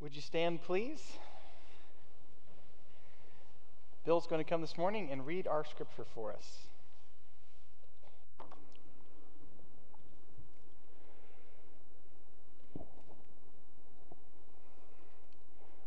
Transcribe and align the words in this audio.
Would 0.00 0.14
you 0.14 0.22
stand, 0.22 0.62
please? 0.62 1.02
Bill's 4.04 4.28
going 4.28 4.42
to 4.42 4.48
come 4.48 4.60
this 4.60 4.78
morning 4.78 5.08
and 5.10 5.26
read 5.26 5.48
our 5.48 5.64
scripture 5.64 6.04
for 6.14 6.32
us. 6.32 6.68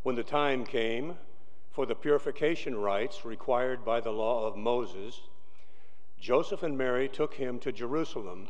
When 0.03 0.15
the 0.15 0.23
time 0.23 0.65
came 0.65 1.15
for 1.71 1.85
the 1.85 1.95
purification 1.95 2.75
rites 2.75 3.23
required 3.23 3.85
by 3.85 4.01
the 4.01 4.11
law 4.11 4.45
of 4.45 4.57
Moses, 4.57 5.21
Joseph 6.19 6.63
and 6.63 6.77
Mary 6.77 7.07
took 7.07 7.35
him 7.35 7.59
to 7.59 7.71
Jerusalem 7.71 8.49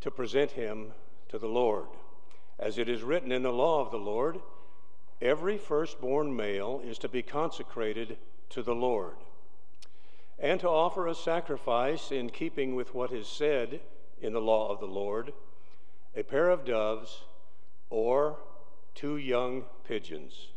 to 0.00 0.12
present 0.12 0.52
him 0.52 0.92
to 1.28 1.38
the 1.38 1.48
Lord. 1.48 1.88
As 2.56 2.78
it 2.78 2.88
is 2.88 3.02
written 3.02 3.32
in 3.32 3.42
the 3.42 3.52
law 3.52 3.80
of 3.80 3.90
the 3.90 3.98
Lord, 3.98 4.40
every 5.22 5.56
firstborn 5.56 6.34
male 6.34 6.82
is 6.84 6.98
to 6.98 7.08
be 7.08 7.22
consecrated 7.22 8.18
to 8.50 8.62
the 8.62 8.74
Lord, 8.74 9.14
and 10.38 10.58
to 10.60 10.68
offer 10.68 11.06
a 11.06 11.14
sacrifice 11.14 12.10
in 12.10 12.28
keeping 12.28 12.74
with 12.74 12.92
what 12.92 13.12
is 13.12 13.28
said 13.28 13.80
in 14.20 14.32
the 14.32 14.40
law 14.40 14.70
of 14.70 14.80
the 14.80 14.86
Lord 14.86 15.32
a 16.14 16.22
pair 16.22 16.50
of 16.50 16.64
doves 16.64 17.22
or 17.88 18.36
two 18.94 19.16
young 19.16 19.64
pigeons. 19.86 20.48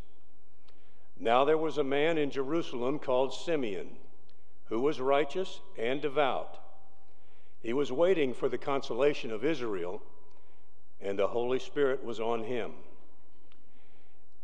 Now 1.18 1.46
there 1.46 1.58
was 1.58 1.78
a 1.78 1.84
man 1.84 2.18
in 2.18 2.32
Jerusalem 2.32 3.00
called 3.00 3.34
Simeon, 3.34 3.92
who 4.66 4.82
was 4.82 5.00
righteous 5.00 5.62
and 5.78 6.02
devout. 6.02 6.58
He 7.62 7.72
was 7.72 7.92
waiting 7.92 8.34
for 8.34 8.50
the 8.50 8.58
consolation 8.58 9.32
of 9.32 9.46
Israel, 9.46 10.02
and 11.00 11.18
the 11.18 11.28
Holy 11.28 11.60
Spirit 11.60 12.04
was 12.04 12.20
on 12.20 12.44
him. 12.44 12.72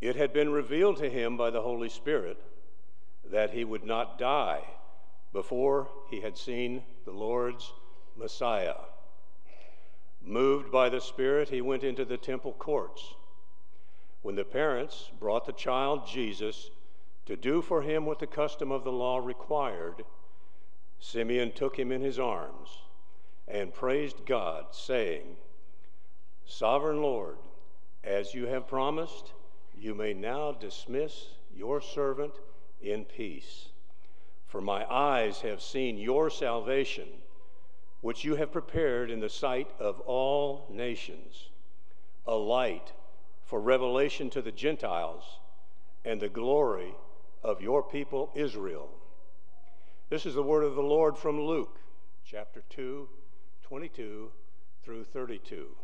It 0.01 0.15
had 0.15 0.33
been 0.33 0.51
revealed 0.51 0.97
to 0.97 1.09
him 1.09 1.37
by 1.37 1.51
the 1.51 1.61
Holy 1.61 1.89
Spirit 1.89 2.41
that 3.23 3.51
he 3.51 3.63
would 3.63 3.85
not 3.85 4.17
die 4.17 4.63
before 5.31 5.89
he 6.09 6.21
had 6.21 6.37
seen 6.37 6.83
the 7.05 7.11
Lord's 7.11 7.71
Messiah. 8.17 8.75
Moved 10.23 10.71
by 10.71 10.89
the 10.89 10.99
Spirit, 10.99 11.49
he 11.49 11.61
went 11.61 11.83
into 11.83 12.03
the 12.03 12.17
temple 12.17 12.53
courts. 12.53 13.15
When 14.23 14.35
the 14.35 14.43
parents 14.43 15.09
brought 15.19 15.45
the 15.45 15.53
child 15.53 16.07
Jesus 16.07 16.71
to 17.25 17.35
do 17.35 17.61
for 17.61 17.81
him 17.81 18.05
what 18.05 18.19
the 18.19 18.27
custom 18.27 18.71
of 18.71 18.83
the 18.83 18.91
law 18.91 19.19
required, 19.19 20.03
Simeon 20.99 21.51
took 21.51 21.77
him 21.77 21.91
in 21.91 22.01
his 22.01 22.19
arms 22.19 22.69
and 23.47 23.73
praised 23.73 24.25
God, 24.25 24.65
saying, 24.71 25.37
Sovereign 26.45 27.01
Lord, 27.01 27.37
as 28.03 28.33
you 28.33 28.47
have 28.47 28.67
promised, 28.67 29.33
you 29.81 29.95
may 29.95 30.13
now 30.13 30.51
dismiss 30.51 31.29
your 31.51 31.81
servant 31.81 32.33
in 32.81 33.03
peace. 33.03 33.69
For 34.45 34.61
my 34.61 34.85
eyes 34.85 35.41
have 35.41 35.59
seen 35.59 35.97
your 35.97 36.29
salvation, 36.29 37.07
which 38.01 38.23
you 38.23 38.35
have 38.35 38.51
prepared 38.51 39.09
in 39.09 39.19
the 39.19 39.29
sight 39.29 39.67
of 39.79 39.99
all 40.01 40.67
nations, 40.69 41.49
a 42.27 42.35
light 42.35 42.93
for 43.43 43.59
revelation 43.59 44.29
to 44.29 44.41
the 44.43 44.51
Gentiles 44.51 45.39
and 46.05 46.21
the 46.21 46.29
glory 46.29 46.93
of 47.43 47.59
your 47.59 47.81
people 47.81 48.31
Israel. 48.35 48.89
This 50.09 50.27
is 50.27 50.35
the 50.35 50.43
word 50.43 50.63
of 50.63 50.75
the 50.75 50.83
Lord 50.83 51.17
from 51.17 51.41
Luke 51.41 51.79
chapter 52.23 52.61
2, 52.69 53.09
22 53.63 54.31
through 54.83 55.05
32. 55.05 55.75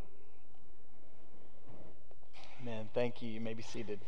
Amen. 2.61 2.89
Thank 2.93 3.21
you. 3.21 3.29
You 3.29 3.39
may 3.39 3.53
be 3.53 3.63
seated. 3.63 3.99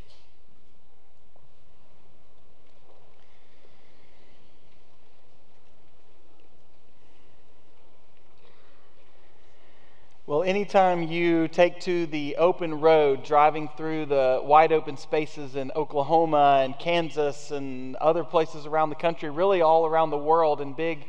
Well, 10.30 10.44
anytime 10.44 11.02
you 11.02 11.48
take 11.48 11.80
to 11.82 12.06
the 12.06 12.36
open 12.36 12.82
road, 12.82 13.24
driving 13.24 13.68
through 13.76 14.06
the 14.06 14.40
wide 14.44 14.72
open 14.72 14.96
spaces 14.96 15.56
in 15.56 15.72
Oklahoma 15.76 16.62
and 16.64 16.78
Kansas 16.78 17.50
and 17.50 17.96
other 17.96 18.24
places 18.24 18.68
around 18.68 18.90
the 18.90 18.96
country, 18.96 19.32
really 19.32 19.62
all 19.62 19.88
around 19.88 20.12
the 20.12 20.20
world, 20.20 20.62
in 20.62 20.74
big, 20.74 21.08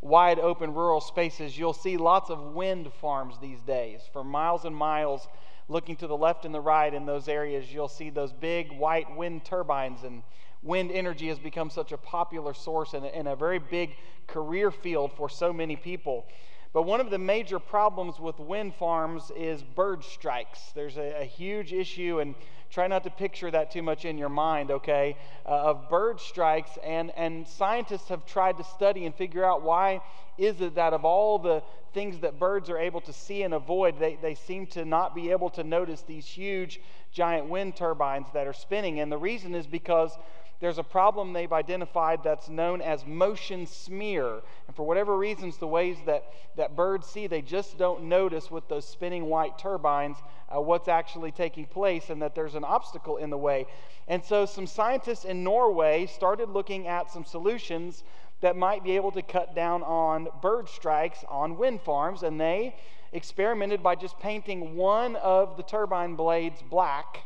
wide 0.00 0.38
open 0.38 0.72
rural 0.72 1.02
spaces, 1.02 1.58
you'll 1.58 1.74
see 1.74 1.98
lots 1.98 2.30
of 2.30 2.54
wind 2.54 2.90
farms 3.00 3.34
these 3.42 3.60
days. 3.60 4.00
For 4.10 4.24
miles 4.24 4.64
and 4.64 4.74
miles, 4.74 5.28
looking 5.72 5.96
to 5.96 6.06
the 6.06 6.16
left 6.16 6.44
and 6.44 6.54
the 6.54 6.60
right 6.60 6.92
in 6.92 7.06
those 7.06 7.28
areas, 7.28 7.72
you'll 7.72 7.88
see 7.88 8.10
those 8.10 8.32
big 8.32 8.70
white 8.72 9.16
wind 9.16 9.44
turbines. 9.44 10.04
And 10.04 10.22
wind 10.62 10.92
energy 10.92 11.28
has 11.28 11.38
become 11.38 11.70
such 11.70 11.92
a 11.92 11.96
popular 11.96 12.54
source 12.54 12.94
and 12.94 13.28
a, 13.28 13.34
very 13.34 13.58
big 13.58 13.96
career 14.26 14.70
field 14.70 15.12
for 15.16 15.28
so 15.28 15.52
many 15.52 15.74
people. 15.74 16.26
But 16.72 16.82
one 16.82 17.00
of 17.00 17.10
the 17.10 17.18
major 17.18 17.58
problems 17.58 18.18
with 18.18 18.38
wind 18.38 18.74
farms 18.74 19.30
is 19.36 19.62
bird 19.62 20.02
strikes. 20.04 20.72
There's 20.74 20.96
a, 20.96 21.20
a 21.20 21.24
huge 21.24 21.72
issue, 21.72 22.20
and 22.20 22.34
try 22.70 22.86
not 22.86 23.04
to 23.04 23.10
picture 23.10 23.50
that 23.50 23.70
too 23.70 23.82
much 23.82 24.06
in 24.06 24.16
your 24.16 24.30
mind, 24.30 24.70
okay, 24.70 25.18
uh, 25.44 25.50
of 25.50 25.90
bird 25.90 26.18
strikes. 26.18 26.70
And, 26.82 27.12
and 27.14 27.46
scientists 27.46 28.08
have 28.08 28.24
tried 28.24 28.56
to 28.56 28.64
study 28.64 29.04
and 29.04 29.14
figure 29.14 29.44
out 29.44 29.62
why 29.62 30.00
is 30.38 30.62
it 30.62 30.76
that 30.76 30.94
of 30.94 31.04
all 31.04 31.38
the 31.38 31.62
things 31.92 32.20
that 32.20 32.38
birds 32.38 32.70
are 32.70 32.78
able 32.78 33.02
to 33.02 33.12
see 33.12 33.42
and 33.42 33.52
avoid, 33.52 33.98
they, 33.98 34.16
they 34.22 34.34
seem 34.34 34.66
to 34.68 34.86
not 34.86 35.14
be 35.14 35.30
able 35.30 35.50
to 35.50 35.62
notice 35.62 36.00
these 36.00 36.26
huge, 36.26 36.80
giant 37.12 37.50
wind 37.50 37.76
turbines 37.76 38.28
that 38.32 38.46
are 38.46 38.54
spinning. 38.54 39.00
And 39.00 39.12
the 39.12 39.18
reason 39.18 39.54
is 39.54 39.66
because 39.66 40.16
there's 40.62 40.78
a 40.78 40.84
problem 40.84 41.32
they've 41.32 41.52
identified 41.52 42.22
that's 42.22 42.48
known 42.48 42.80
as 42.80 43.04
motion 43.04 43.66
smear. 43.66 44.42
And 44.68 44.76
for 44.76 44.86
whatever 44.86 45.18
reasons, 45.18 45.56
the 45.56 45.66
ways 45.66 45.96
that, 46.06 46.24
that 46.56 46.76
birds 46.76 47.08
see, 47.08 47.26
they 47.26 47.42
just 47.42 47.78
don't 47.78 48.04
notice 48.04 48.48
with 48.48 48.68
those 48.68 48.86
spinning 48.86 49.26
white 49.26 49.58
turbines 49.58 50.18
uh, 50.54 50.60
what's 50.60 50.86
actually 50.86 51.32
taking 51.32 51.66
place 51.66 52.10
and 52.10 52.22
that 52.22 52.36
there's 52.36 52.54
an 52.54 52.62
obstacle 52.62 53.16
in 53.16 53.28
the 53.28 53.36
way. 53.36 53.66
And 54.06 54.24
so, 54.24 54.46
some 54.46 54.68
scientists 54.68 55.24
in 55.24 55.42
Norway 55.42 56.06
started 56.06 56.48
looking 56.48 56.86
at 56.86 57.10
some 57.10 57.24
solutions 57.24 58.04
that 58.40 58.54
might 58.54 58.84
be 58.84 58.92
able 58.92 59.10
to 59.12 59.22
cut 59.22 59.56
down 59.56 59.82
on 59.82 60.28
bird 60.40 60.68
strikes 60.68 61.24
on 61.28 61.58
wind 61.58 61.80
farms. 61.82 62.22
And 62.22 62.40
they 62.40 62.76
experimented 63.12 63.82
by 63.82 63.96
just 63.96 64.16
painting 64.20 64.76
one 64.76 65.16
of 65.16 65.56
the 65.56 65.64
turbine 65.64 66.14
blades 66.14 66.62
black 66.70 67.18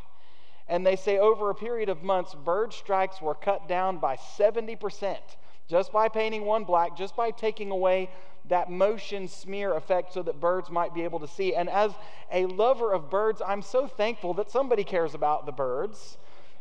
and 0.69 0.87
they 0.87 0.97
say 0.97 1.19
over 1.19 1.50
a 1.50 1.54
period 1.54 1.88
of 1.88 2.03
months, 2.03 2.34
bird 2.34 2.72
strikes 2.72 3.21
were 3.21 3.34
cut 3.34 3.69
down 3.69 3.99
by 3.99 4.16
70% 4.16 5.19
just 5.69 5.93
by 5.93 6.09
painting 6.09 6.44
one 6.44 6.65
black, 6.65 6.97
just 6.97 7.16
by 7.16 7.31
taking 7.31 7.71
away 7.71 8.09
that 8.49 8.71
motion 8.71 9.26
smear 9.26 9.75
effect 9.75 10.12
so 10.12 10.22
that 10.22 10.41
birds 10.41 10.71
might 10.71 10.94
be 10.94 11.03
able 11.03 11.19
to 11.19 11.26
see. 11.26 11.55
And 11.55 11.69
as 11.69 11.91
a 12.32 12.47
lover 12.47 12.93
of 12.93 13.10
birds, 13.10 13.43
I'm 13.44 13.62
so 13.62 13.88
thankful 13.88 14.34
that 14.34 14.50
somebody 14.50 14.84
cares 14.84 15.15
about 15.15 15.47
the 15.47 15.53
birds. 15.53 16.19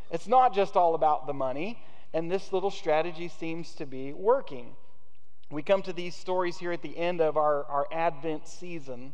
It's 0.09 0.27
not 0.27 0.53
just 0.55 0.75
all 0.75 0.95
about 0.95 1.27
the 1.27 1.33
money, 1.33 1.83
and 2.13 2.31
this 2.31 2.51
little 2.51 2.71
strategy 2.71 3.27
seems 3.27 3.73
to 3.73 3.85
be 3.85 4.13
working. 4.13 4.75
We 5.51 5.61
come 5.61 5.83
to 5.83 5.93
these 5.93 6.15
stories 6.15 6.57
here 6.57 6.71
at 6.71 6.81
the 6.81 6.97
end 6.97 7.21
of 7.21 7.37
our, 7.37 7.65
our 7.65 7.87
Advent 7.91 8.47
season. 8.47 9.13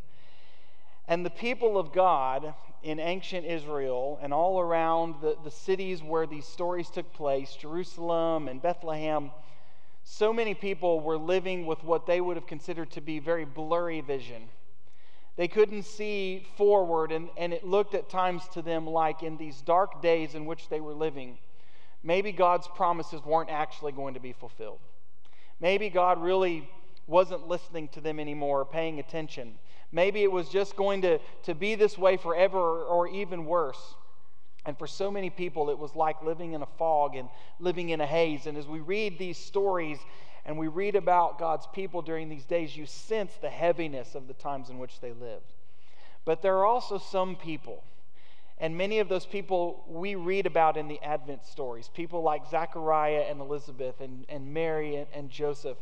And 1.08 1.26
the 1.26 1.30
people 1.30 1.78
of 1.78 1.92
God 1.92 2.54
in 2.84 3.00
ancient 3.00 3.46
Israel 3.46 4.20
and 4.22 4.34
all 4.34 4.60
around 4.60 5.16
the, 5.22 5.38
the 5.44 5.52
cities 5.52 6.02
where 6.02 6.26
these 6.26 6.46
stories 6.46 6.90
took 6.90 7.12
place, 7.14 7.56
Jerusalem 7.56 8.48
and 8.48 8.62
Bethlehem, 8.62 9.32
so 10.04 10.34
many 10.34 10.54
people 10.54 11.00
were 11.00 11.18
living 11.18 11.66
with 11.66 11.84
what 11.84 12.06
they 12.06 12.22
would 12.22 12.36
have 12.36 12.48
considered 12.48 12.92
to 12.92 13.02
be 13.02 13.20
very 13.20 13.46
blurry 13.46 14.02
vision. 14.02 14.50
They 15.38 15.48
couldn't 15.48 15.84
see 15.84 16.46
forward, 16.58 17.12
and, 17.12 17.30
and 17.38 17.54
it 17.54 17.66
looked 17.66 17.94
at 17.94 18.10
times 18.10 18.44
to 18.54 18.62
them 18.62 18.86
like 18.86 19.24
in 19.24 19.38
these 19.38 19.62
dark 19.62 20.02
days 20.02 20.36
in 20.36 20.46
which 20.46 20.70
they 20.70 20.82
were 20.82 20.94
living, 20.94 21.38
maybe 22.04 22.32
God's 22.32 22.68
promises 22.68 23.24
weren't 23.24 23.50
actually 23.50 23.92
going 23.92 24.16
to 24.16 24.20
be 24.20 24.34
fulfilled. 24.34 24.80
Maybe 25.60 25.90
God 25.90 26.22
really 26.22 26.68
wasn't 27.12 27.48
listening 27.48 27.90
to 27.90 28.02
them 28.02 28.20
anymore, 28.20 28.66
paying 28.66 29.00
attention. 29.00 29.54
Maybe 29.92 30.24
it 30.24 30.32
was 30.32 30.50
just 30.50 30.76
going 30.76 31.02
to, 31.04 31.20
to 31.44 31.54
be 31.54 31.76
this 31.76 31.98
way 31.98 32.18
forever 32.18 32.58
or, 32.58 32.84
or 32.86 33.08
even 33.10 33.46
worse. 33.46 33.96
And 34.66 34.78
for 34.78 34.88
so 34.88 35.12
many 35.12 35.30
people, 35.30 35.70
it 35.70 35.78
was 35.78 35.96
like 35.96 36.24
living 36.24 36.54
in 36.54 36.62
a 36.62 36.68
fog 36.78 37.16
and 37.16 37.30
living 37.60 37.90
in 37.90 38.00
a 38.00 38.06
haze. 38.06 38.48
And 38.48 38.58
as 38.58 38.68
we 38.68 38.80
read 38.80 39.20
these 39.20 39.38
stories 39.38 39.98
and 40.46 40.58
we 40.58 40.68
read 40.68 40.96
about 40.96 41.38
God's 41.38 41.68
people 41.74 42.02
during 42.02 42.30
these 42.30 42.46
days, 42.46 42.76
you 42.76 42.86
sense 42.86 43.34
the 43.42 43.50
heaviness 43.50 44.16
of 44.16 44.28
the 44.28 44.34
times 44.34 44.70
in 44.70 44.80
which 44.80 45.00
they 45.02 45.12
lived. 45.12 45.54
But 46.26 46.42
there 46.42 46.58
are 46.58 46.66
also 46.66 46.98
some 46.98 47.36
people, 47.36 47.84
and 48.60 48.78
many 48.78 49.00
of 49.00 49.10
those 49.10 49.26
people 49.26 49.84
we 49.88 50.14
read 50.14 50.46
about 50.46 50.78
in 50.78 50.88
the 50.88 51.02
Advent 51.04 51.46
stories, 51.46 51.90
people 51.94 52.22
like 52.22 52.50
Zachariah 52.50 53.26
and 53.30 53.42
Elizabeth 53.42 54.00
and, 54.00 54.26
and 54.30 54.54
Mary 54.54 54.98
and, 54.98 55.08
and 55.14 55.30
Joseph 55.32 55.78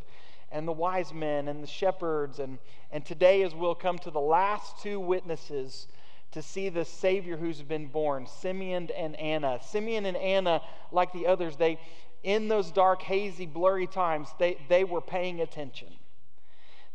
and 0.52 0.68
the 0.68 0.74
wise 0.74 1.14
men 1.14 1.48
and 1.48 1.64
the 1.64 1.68
shepherds. 1.68 2.40
And, 2.40 2.60
and 2.92 3.06
today, 3.06 3.44
as 3.44 3.54
we'll 3.54 3.76
come 3.76 3.98
to 4.00 4.12
the 4.12 4.20
last 4.20 4.80
two 4.82 5.00
witnesses 5.00 5.88
to 6.32 6.42
see 6.42 6.70
the 6.70 6.86
Savior 6.86 7.38
who's 7.38 7.62
been 7.62 7.88
born, 7.88 8.28
Simeon 8.28 8.90
and 8.96 9.16
Anna. 9.16 9.60
Simeon 9.64 10.06
and 10.06 10.18
Anna, 10.18 10.62
like 10.92 11.12
the 11.12 11.28
others, 11.28 11.58
they 11.58 11.80
in 12.24 12.48
those 12.48 12.72
dark, 12.72 13.02
hazy, 13.02 13.46
blurry 13.46 13.88
times, 13.88 14.28
they, 14.40 14.58
they 14.68 14.84
were 14.84 15.02
paying 15.02 15.40
attention. 15.42 15.88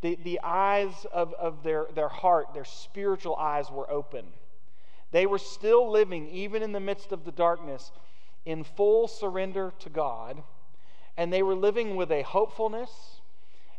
The, 0.03 0.19
the 0.23 0.41
eyes 0.43 1.07
of, 1.13 1.33
of 1.35 1.63
their, 1.63 1.87
their 1.95 2.09
heart, 2.09 2.53
their 2.53 2.65
spiritual 2.65 3.37
eyes 3.37 3.71
were 3.71 3.91
open. 3.91 4.27
They 5.13 5.27
were 5.27 5.39
still 5.39 5.91
living, 5.91 6.29
even 6.29 6.63
in 6.63 6.73
the 6.73 6.81
midst 6.81 7.13
of 7.13 7.25
the 7.25 7.33
darkness, 7.33 7.91
in 8.45 8.65
full 8.65 9.09
surrender 9.09 9.73
to 9.79 9.89
God. 9.89 10.43
And 11.17 11.33
they 11.33 11.43
were 11.43 11.55
living 11.55 11.97
with 11.97 12.11
a 12.11 12.23
hopefulness 12.23 13.21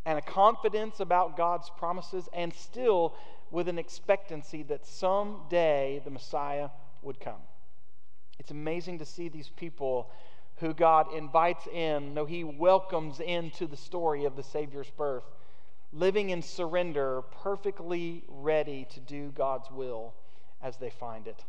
and 0.06 0.18
a 0.18 0.22
confidence 0.22 1.00
about 1.00 1.36
God's 1.36 1.69
promises, 1.78 2.30
and 2.34 2.54
still 2.54 3.16
with 3.52 3.68
an 3.68 3.80
expectancy 3.80 4.63
that 4.63 4.86
someday 4.86 6.02
the 6.04 6.12
Messiah 6.12 6.69
would 7.02 7.19
come. 7.19 7.42
It's 8.40 8.52
amazing 8.52 9.00
to 9.00 9.06
see 9.06 9.30
these 9.30 9.50
people 9.50 10.12
who 10.57 10.74
God 10.74 11.13
invites 11.13 11.68
in, 11.68 12.13
no, 12.13 12.25
He 12.25 12.44
welcomes 12.44 13.19
into 13.19 13.68
the 13.68 13.78
story 13.78 14.25
of 14.25 14.36
the 14.36 14.44
Savior's 14.44 14.90
birth, 14.92 15.25
living 15.92 16.30
in 16.30 16.42
surrender, 16.42 17.24
perfectly 17.44 18.24
ready 18.28 18.88
to 18.94 19.00
do 19.00 19.31
God's 19.31 19.69
will 19.72 20.13
as 20.62 20.78
they 20.78 20.90
find 20.90 21.28
it. 21.28 21.44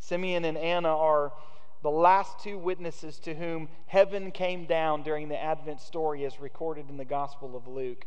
Simeon 0.00 0.44
and 0.44 0.56
Anna 0.56 0.96
are 0.96 1.32
the 1.82 1.90
last 1.90 2.40
two 2.40 2.58
witnesses 2.58 3.18
to 3.20 3.34
whom 3.34 3.68
heaven 3.86 4.30
came 4.30 4.64
down 4.64 5.02
during 5.02 5.28
the 5.28 5.40
Advent 5.40 5.80
story, 5.80 6.24
as 6.24 6.40
recorded 6.40 6.88
in 6.88 6.96
the 6.96 7.04
Gospel 7.04 7.56
of 7.56 7.68
Luke. 7.68 8.04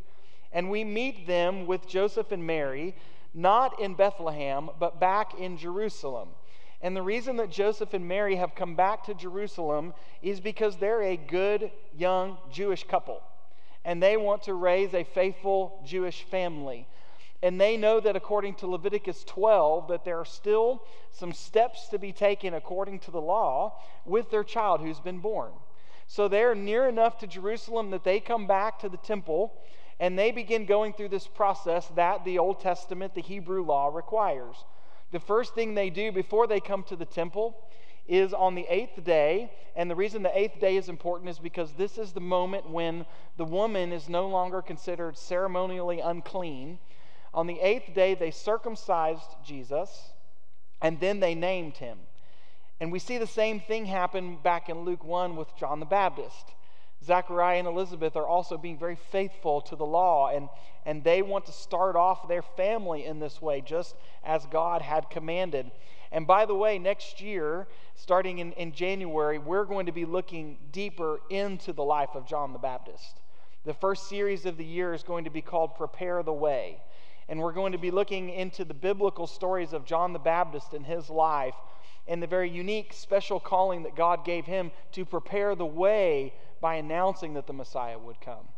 And 0.52 0.70
we 0.70 0.84
meet 0.84 1.28
them 1.28 1.66
with 1.66 1.88
Joseph 1.88 2.32
and 2.32 2.46
Mary, 2.46 2.96
not 3.34 3.80
in 3.80 3.94
Bethlehem, 3.94 4.70
but 4.80 5.00
back 5.00 5.34
in 5.40 5.58
Jerusalem. 5.58 6.30
And 6.82 6.96
the 6.96 7.02
reason 7.02 7.38
that 7.38 7.52
Joseph 7.52 7.94
and 7.94 8.08
Mary 8.08 8.36
have 8.36 8.56
come 8.56 8.76
back 8.76 9.06
to 9.06 9.14
Jerusalem 9.14 9.94
is 10.22 10.40
because 10.40 10.78
they're 10.78 11.04
a 11.04 11.16
good 11.16 11.72
young 11.96 12.38
Jewish 12.52 12.84
couple. 12.84 13.22
And 13.86 14.02
they 14.02 14.18
want 14.18 14.44
to 14.44 14.54
raise 14.54 14.94
a 14.94 15.04
faithful 15.04 15.82
Jewish 15.86 16.24
family. 16.24 16.88
And 17.44 17.60
they 17.60 17.76
know 17.76 18.00
that 18.00 18.16
according 18.16 18.56
to 18.56 18.68
Leviticus 18.68 19.24
12 19.24 19.88
that 19.88 20.06
there 20.06 20.20
are 20.20 20.26
still 20.26 20.84
some 21.12 21.34
steps 21.34 21.88
to 21.90 21.98
be 21.98 22.14
taken 22.14 22.54
according 22.54 23.00
to 23.00 23.12
the 23.12 23.22
law 23.22 23.80
with 24.06 24.30
their 24.30 24.44
child 24.44 24.82
who's 24.82 25.00
been 25.00 25.20
born. 25.20 25.52
So 26.08 26.28
they're 26.28 26.56
near 26.56 26.88
enough 26.88 27.18
to 27.20 27.28
Jerusalem 27.28 27.90
that 27.92 28.04
they 28.04 28.20
come 28.20 28.46
back 28.46 28.80
to 28.80 28.90
the 28.90 28.98
temple 28.98 29.54
and 30.00 30.18
they 30.18 30.32
begin 30.32 30.66
going 30.66 30.94
through 30.94 31.10
this 31.10 31.28
process 31.28 31.88
that 31.96 32.26
the 32.26 32.38
Old 32.40 32.60
Testament, 32.60 33.16
the 33.16 33.22
Hebrew 33.22 33.64
law 33.64 33.88
requires 33.88 34.66
the 35.12 35.20
first 35.20 35.54
thing 35.54 35.76
they 35.76 35.90
do 35.90 36.12
before 36.12 36.48
they 36.48 36.60
come 36.60 36.84
to 36.84 36.96
the 36.96 37.06
temple 37.06 37.58
is 38.08 38.34
on 38.34 38.56
the 38.56 38.66
eighth 38.70 39.04
day. 39.04 39.52
And 39.76 39.90
the 39.90 39.96
reason 39.96 40.24
the 40.24 40.38
eighth 40.38 40.60
day 40.60 40.78
is 40.78 40.90
important 40.90 41.30
is 41.30 41.40
because 41.40 41.74
this 41.74 41.98
is 41.98 42.14
the 42.14 42.22
moment 42.22 42.70
when 42.70 43.06
the 43.38 43.46
woman 43.46 43.92
is 43.92 44.10
no 44.10 44.28
longer 44.28 44.62
considered 44.62 45.18
ceremonially 45.18 46.00
unclean. 46.00 46.80
On 47.34 47.48
the 47.48 47.60
eighth 47.60 47.94
day, 47.94 48.14
they 48.14 48.32
circumcised 48.32 49.36
Jesus 49.46 50.12
and 50.82 51.00
then 51.00 51.20
they 51.20 51.36
named 51.36 51.78
him. 51.78 51.98
And 52.80 52.92
we 52.92 53.00
see 53.00 53.18
the 53.18 53.28
same 53.28 53.60
thing 53.60 53.86
happen 53.86 54.38
back 54.44 54.68
in 54.68 54.82
Luke 54.82 55.04
1 55.04 55.36
with 55.36 55.56
John 55.56 55.80
the 55.80 55.86
Baptist. 55.86 56.56
Zachariah 57.04 57.60
and 57.60 57.68
Elizabeth 57.68 58.16
are 58.16 58.26
also 58.26 58.58
being 58.58 58.78
very 58.78 58.96
faithful 58.96 59.62
to 59.62 59.76
the 59.76 59.86
law, 59.86 60.30
and, 60.30 60.50
and 60.86 61.04
they 61.04 61.22
want 61.22 61.46
to 61.46 61.52
start 61.52 61.96
off 61.96 62.28
their 62.28 62.42
family 62.42 63.06
in 63.06 63.20
this 63.20 63.42
way, 63.42 63.62
just 63.62 63.96
as 64.24 64.46
God 64.48 64.82
had 64.82 65.10
commanded. 65.10 65.72
And 66.12 66.28
by 66.28 66.46
the 66.46 66.56
way, 66.56 66.78
next 66.78 67.22
year, 67.22 67.68
starting 67.96 68.40
in, 68.40 68.52
in 68.54 68.72
January, 68.72 69.40
we're 69.40 69.66
going 69.66 69.88
to 69.88 69.92
be 69.92 70.06
looking 70.06 70.58
deeper 70.72 71.20
into 71.30 71.74
the 71.74 71.84
life 71.84 72.10
of 72.14 72.28
John 72.28 72.54
the 72.54 72.60
Baptist. 72.60 73.22
The 73.64 73.74
first 73.74 74.10
series 74.10 74.46
of 74.46 74.58
the 74.58 74.66
year 74.66 74.94
is 74.94 75.04
going 75.04 75.24
to 75.24 75.30
be 75.30 75.42
called 75.42 75.76
Prepare 75.76 76.24
the 76.24 76.34
Way. 76.34 76.82
And 77.32 77.40
we're 77.40 77.54
going 77.54 77.72
to 77.72 77.78
be 77.78 77.92
looking 77.92 78.30
into 78.30 78.66
the 78.66 78.74
biblical 78.74 79.26
stories 79.26 79.72
of 79.72 79.86
John 79.86 80.12
the 80.12 80.20
Baptist 80.20 80.74
and 80.74 80.86
his 80.86 81.10
life 81.10 81.56
and 82.06 82.22
the 82.22 82.28
very 82.28 82.50
unique, 82.50 82.92
special 82.92 83.40
calling 83.40 83.84
that 83.84 83.96
God 83.96 84.26
gave 84.26 84.46
him 84.46 84.70
to 84.92 85.06
prepare 85.06 85.56
the 85.56 85.66
way 85.66 86.34
by 86.60 86.76
announcing 86.76 87.36
that 87.36 87.48
the 87.48 87.54
Messiah 87.54 87.98
would 87.98 88.20
come. 88.20 88.50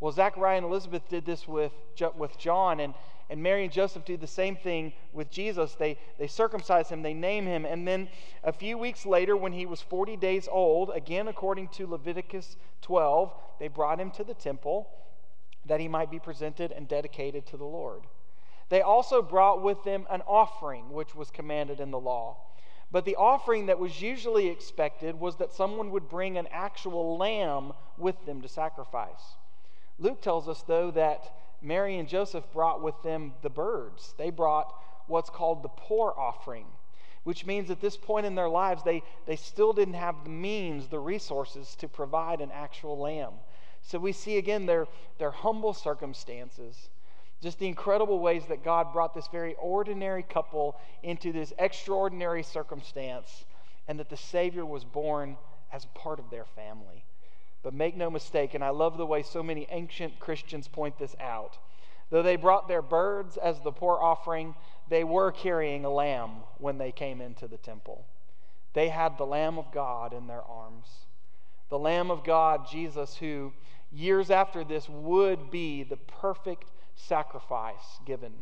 Well, 0.00 0.10
Zachariah 0.10 0.56
and 0.56 0.66
Elizabeth 0.66 1.08
did 1.08 1.24
this 1.24 1.46
with, 1.46 1.70
with 2.16 2.36
John, 2.36 2.80
and, 2.80 2.94
and 3.30 3.40
Mary 3.40 3.62
and 3.62 3.72
Joseph 3.72 4.04
do 4.04 4.16
the 4.16 4.26
same 4.26 4.56
thing 4.56 4.92
with 5.12 5.30
Jesus. 5.30 5.76
They, 5.76 5.96
they 6.18 6.26
circumcise 6.26 6.88
him, 6.88 7.02
they 7.02 7.14
name 7.14 7.46
him, 7.46 7.64
and 7.64 7.86
then 7.86 8.08
a 8.42 8.52
few 8.52 8.76
weeks 8.76 9.06
later, 9.06 9.36
when 9.36 9.52
he 9.52 9.66
was 9.66 9.80
40 9.82 10.16
days 10.16 10.48
old, 10.50 10.90
again 10.90 11.28
according 11.28 11.68
to 11.68 11.86
Leviticus 11.86 12.56
12, 12.82 13.32
they 13.60 13.68
brought 13.68 14.00
him 14.00 14.10
to 14.10 14.24
the 14.24 14.34
temple 14.34 14.88
that 15.64 15.78
he 15.78 15.86
might 15.86 16.10
be 16.10 16.18
presented 16.18 16.72
and 16.72 16.88
dedicated 16.88 17.46
to 17.46 17.56
the 17.56 17.64
Lord. 17.64 18.02
They 18.68 18.82
also 18.82 19.22
brought 19.22 19.62
with 19.62 19.82
them 19.84 20.06
an 20.10 20.22
offering, 20.22 20.90
which 20.90 21.14
was 21.14 21.30
commanded 21.30 21.80
in 21.80 21.90
the 21.90 22.00
law. 22.00 22.38
But 22.90 23.04
the 23.04 23.16
offering 23.16 23.66
that 23.66 23.78
was 23.78 24.00
usually 24.00 24.48
expected 24.48 25.18
was 25.18 25.36
that 25.36 25.52
someone 25.52 25.90
would 25.90 26.08
bring 26.08 26.36
an 26.36 26.48
actual 26.50 27.16
lamb 27.16 27.72
with 27.98 28.24
them 28.26 28.42
to 28.42 28.48
sacrifice. 28.48 29.36
Luke 29.98 30.20
tells 30.20 30.48
us, 30.48 30.62
though, 30.62 30.90
that 30.92 31.32
Mary 31.62 31.98
and 31.98 32.08
Joseph 32.08 32.44
brought 32.52 32.82
with 32.82 33.00
them 33.02 33.34
the 33.42 33.50
birds. 33.50 34.14
They 34.18 34.30
brought 34.30 34.72
what's 35.06 35.30
called 35.30 35.62
the 35.62 35.68
poor 35.68 36.14
offering, 36.16 36.66
which 37.24 37.46
means 37.46 37.70
at 37.70 37.80
this 37.80 37.96
point 37.96 38.26
in 38.26 38.34
their 38.34 38.48
lives, 38.48 38.82
they, 38.82 39.02
they 39.26 39.36
still 39.36 39.72
didn't 39.72 39.94
have 39.94 40.24
the 40.24 40.30
means, 40.30 40.88
the 40.88 40.98
resources 40.98 41.74
to 41.76 41.88
provide 41.88 42.40
an 42.40 42.50
actual 42.52 42.98
lamb. 42.98 43.34
So 43.82 43.98
we 43.98 44.12
see 44.12 44.36
again 44.36 44.66
their, 44.66 44.86
their 45.18 45.30
humble 45.30 45.72
circumstances 45.72 46.88
just 47.42 47.58
the 47.58 47.66
incredible 47.66 48.18
ways 48.18 48.44
that 48.46 48.64
God 48.64 48.92
brought 48.92 49.14
this 49.14 49.28
very 49.28 49.54
ordinary 49.60 50.22
couple 50.22 50.76
into 51.02 51.32
this 51.32 51.52
extraordinary 51.58 52.42
circumstance, 52.42 53.44
and 53.88 53.98
that 53.98 54.10
the 54.10 54.16
Savior 54.16 54.64
was 54.64 54.84
born 54.84 55.36
as 55.72 55.86
part 55.94 56.18
of 56.18 56.30
their 56.30 56.44
family. 56.44 57.04
But 57.62 57.74
make 57.74 57.96
no 57.96 58.10
mistake, 58.10 58.54
and 58.54 58.64
I 58.64 58.70
love 58.70 58.96
the 58.96 59.06
way 59.06 59.22
so 59.22 59.42
many 59.42 59.66
ancient 59.70 60.18
Christians 60.18 60.68
point 60.68 60.98
this 60.98 61.16
out. 61.20 61.58
Though 62.10 62.22
they 62.22 62.36
brought 62.36 62.68
their 62.68 62.82
birds 62.82 63.36
as 63.36 63.60
the 63.60 63.72
poor 63.72 63.98
offering, 64.00 64.54
they 64.88 65.04
were 65.04 65.32
carrying 65.32 65.84
a 65.84 65.90
lamb 65.90 66.30
when 66.58 66.78
they 66.78 66.92
came 66.92 67.20
into 67.20 67.48
the 67.48 67.56
temple. 67.56 68.06
They 68.74 68.88
had 68.88 69.16
the 69.16 69.26
Lamb 69.26 69.58
of 69.58 69.72
God 69.72 70.12
in 70.12 70.26
their 70.26 70.42
arms. 70.42 70.86
The 71.70 71.78
Lamb 71.78 72.10
of 72.10 72.22
God, 72.22 72.68
Jesus, 72.70 73.16
who 73.16 73.52
years 73.90 74.30
after 74.30 74.62
this 74.62 74.88
would 74.88 75.50
be 75.50 75.82
the 75.82 75.96
perfect 75.96 76.70
sacrifice 76.96 78.00
given 78.04 78.32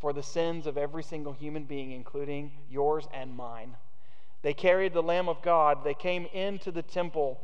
for 0.00 0.12
the 0.12 0.22
sins 0.22 0.66
of 0.66 0.78
every 0.78 1.02
single 1.02 1.32
human 1.32 1.64
being, 1.64 1.92
including 1.92 2.52
yours 2.70 3.06
and 3.12 3.36
mine. 3.36 3.76
They 4.42 4.54
carried 4.54 4.94
the 4.94 5.02
Lamb 5.02 5.28
of 5.28 5.42
God. 5.42 5.84
They 5.84 5.94
came 5.94 6.26
into 6.32 6.70
the 6.70 6.82
temple. 6.82 7.38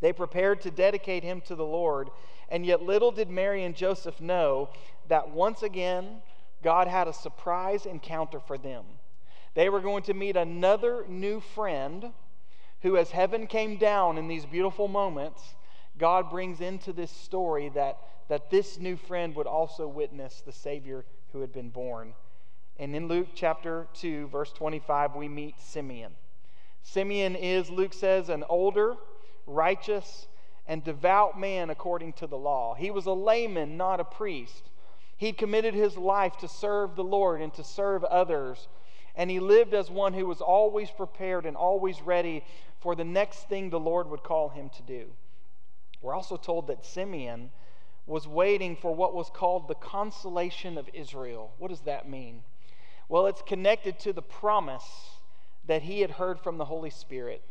They 0.00 0.12
prepared 0.12 0.60
to 0.62 0.70
dedicate 0.70 1.22
him 1.22 1.40
to 1.42 1.54
the 1.54 1.64
Lord. 1.64 2.10
And 2.48 2.66
yet, 2.66 2.82
little 2.82 3.12
did 3.12 3.30
Mary 3.30 3.64
and 3.64 3.76
Joseph 3.76 4.20
know 4.20 4.70
that 5.08 5.30
once 5.30 5.62
again, 5.62 6.22
God 6.62 6.88
had 6.88 7.06
a 7.06 7.12
surprise 7.12 7.86
encounter 7.86 8.40
for 8.40 8.58
them. 8.58 8.84
They 9.54 9.68
were 9.68 9.80
going 9.80 10.02
to 10.04 10.14
meet 10.14 10.36
another 10.36 11.04
new 11.08 11.40
friend 11.40 12.12
who, 12.82 12.96
as 12.96 13.10
heaven 13.10 13.46
came 13.46 13.76
down 13.76 14.18
in 14.18 14.28
these 14.28 14.46
beautiful 14.46 14.88
moments, 14.88 15.42
God 15.98 16.30
brings 16.30 16.60
into 16.60 16.92
this 16.92 17.10
story 17.10 17.70
that 17.70 17.98
that 18.28 18.50
this 18.50 18.78
new 18.78 18.96
friend 18.96 19.34
would 19.34 19.46
also 19.46 19.88
witness 19.88 20.42
the 20.44 20.52
Savior 20.52 21.04
who 21.32 21.40
had 21.40 21.52
been 21.52 21.70
born. 21.70 22.14
And 22.78 22.94
in 22.94 23.08
Luke 23.08 23.28
chapter 23.34 23.88
2, 23.94 24.28
verse 24.28 24.52
25, 24.52 25.16
we 25.16 25.28
meet 25.28 25.58
Simeon. 25.58 26.12
Simeon 26.82 27.34
is, 27.34 27.70
Luke 27.70 27.92
says, 27.92 28.28
an 28.28 28.44
older, 28.48 28.94
righteous, 29.46 30.28
and 30.66 30.84
devout 30.84 31.40
man 31.40 31.70
according 31.70 32.12
to 32.14 32.26
the 32.26 32.36
law. 32.36 32.74
He 32.74 32.90
was 32.90 33.06
a 33.06 33.12
layman, 33.12 33.76
not 33.76 34.00
a 34.00 34.04
priest. 34.04 34.70
He'd 35.16 35.38
committed 35.38 35.74
his 35.74 35.96
life 35.96 36.36
to 36.38 36.48
serve 36.48 36.94
the 36.94 37.04
Lord 37.04 37.40
and 37.40 37.52
to 37.54 37.64
serve 37.64 38.04
others. 38.04 38.68
And 39.16 39.30
he 39.30 39.40
lived 39.40 39.74
as 39.74 39.90
one 39.90 40.12
who 40.12 40.26
was 40.26 40.40
always 40.40 40.90
prepared 40.90 41.46
and 41.46 41.56
always 41.56 42.00
ready 42.02 42.44
for 42.78 42.94
the 42.94 43.04
next 43.04 43.48
thing 43.48 43.70
the 43.70 43.80
Lord 43.80 44.08
would 44.10 44.22
call 44.22 44.50
him 44.50 44.70
to 44.76 44.82
do. 44.82 45.06
We're 46.00 46.14
also 46.14 46.36
told 46.36 46.68
that 46.68 46.84
Simeon 46.84 47.50
was 48.06 48.26
waiting 48.26 48.76
for 48.76 48.94
what 48.94 49.14
was 49.14 49.30
called 49.30 49.68
the 49.68 49.74
consolation 49.74 50.78
of 50.78 50.88
Israel. 50.94 51.52
What 51.58 51.68
does 51.68 51.80
that 51.80 52.08
mean? 52.08 52.42
Well, 53.08 53.26
it's 53.26 53.42
connected 53.42 53.98
to 54.00 54.12
the 54.12 54.22
promise 54.22 55.10
that 55.66 55.82
he 55.82 56.00
had 56.00 56.12
heard 56.12 56.40
from 56.40 56.58
the 56.58 56.64
Holy 56.64 56.90
Spirit 56.90 57.42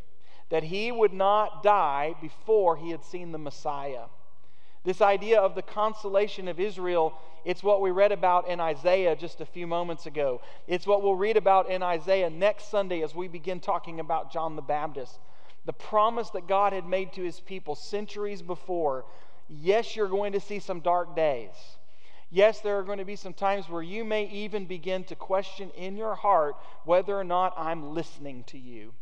that 0.50 0.64
he 0.64 0.92
would 0.92 1.14
not 1.14 1.62
die 1.62 2.16
before 2.22 2.78
he 2.78 2.92
had 2.92 3.04
seen 3.04 3.32
the 3.32 3.38
Messiah. 3.38 4.06
This 4.84 5.02
idea 5.02 5.40
of 5.42 5.56
the 5.56 5.62
consolation 5.62 6.48
of 6.48 6.60
Israel, 6.60 7.14
it's 7.44 7.62
what 7.62 7.82
we 7.82 7.92
read 7.92 8.14
about 8.14 8.48
in 8.48 8.62
Isaiah 8.62 9.16
just 9.16 9.42
a 9.42 9.46
few 9.46 9.68
moments 9.68 10.06
ago. 10.06 10.40
It's 10.68 10.88
what 10.88 11.04
we'll 11.04 11.16
read 11.16 11.36
about 11.36 11.70
in 11.70 11.84
Isaiah 11.84 12.30
next 12.30 12.72
Sunday 12.72 13.04
as 13.04 13.14
we 13.14 13.28
begin 13.28 13.60
talking 13.60 14.00
about 14.00 14.32
John 14.32 14.56
the 14.56 14.62
Baptist. 14.62 15.20
The 15.68 15.74
promise 15.74 16.30
that 16.30 16.48
God 16.48 16.72
had 16.72 16.88
made 16.88 17.12
to 17.14 17.24
his 17.24 17.42
people 17.42 17.76
centuries 17.76 18.42
before. 18.42 19.06
Yes, 19.50 19.96
you're 19.96 20.08
going 20.08 20.32
to 20.32 20.40
see 20.40 20.60
some 20.60 20.80
dark 20.80 21.14
days. 21.14 21.52
Yes, 22.30 22.62
there 22.62 22.80
are 22.80 22.84
going 22.84 22.98
to 23.00 23.06
be 23.06 23.18
some 23.18 23.34
times 23.34 23.70
where 23.70 23.84
you 23.84 24.06
may 24.06 24.28
even 24.30 24.66
begin 24.66 25.04
to 25.06 25.16
question 25.16 25.70
in 25.72 25.98
your 25.98 26.16
heart 26.16 26.56
whether 26.86 27.18
or 27.18 27.26
not 27.26 27.54
I'm 27.58 27.94
listening 27.94 28.46
to 28.48 28.58
you. 28.58 28.94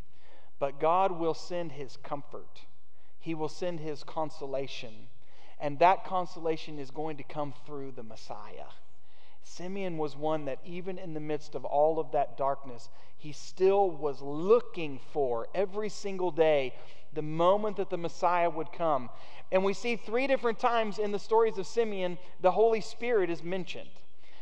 But 0.58 0.80
God 0.80 1.12
will 1.12 1.34
send 1.34 1.72
his 1.72 1.96
comfort, 2.02 2.62
He 3.20 3.34
will 3.34 3.48
send 3.48 3.80
his 3.80 4.02
consolation. 4.02 5.08
And 5.58 5.78
that 5.78 6.04
consolation 6.04 6.78
is 6.78 6.90
going 6.90 7.16
to 7.16 7.22
come 7.22 7.54
through 7.64 7.92
the 7.92 8.02
Messiah. 8.02 8.66
Simeon 9.48 9.96
was 9.96 10.16
one 10.16 10.46
that, 10.46 10.58
even 10.64 10.98
in 10.98 11.14
the 11.14 11.20
midst 11.20 11.54
of 11.54 11.64
all 11.64 12.00
of 12.00 12.10
that 12.10 12.36
darkness, 12.36 12.90
he 13.16 13.30
still 13.30 13.88
was 13.88 14.20
looking 14.20 14.98
for 15.12 15.46
every 15.54 15.88
single 15.88 16.32
day 16.32 16.74
the 17.12 17.22
moment 17.22 17.76
that 17.76 17.88
the 17.88 17.96
Messiah 17.96 18.50
would 18.50 18.72
come. 18.72 19.08
And 19.52 19.62
we 19.64 19.72
see 19.72 19.94
three 19.94 20.26
different 20.26 20.58
times 20.58 20.98
in 20.98 21.12
the 21.12 21.18
stories 21.18 21.58
of 21.58 21.66
Simeon, 21.66 22.18
the 22.40 22.50
Holy 22.50 22.80
Spirit 22.80 23.30
is 23.30 23.44
mentioned. 23.44 23.88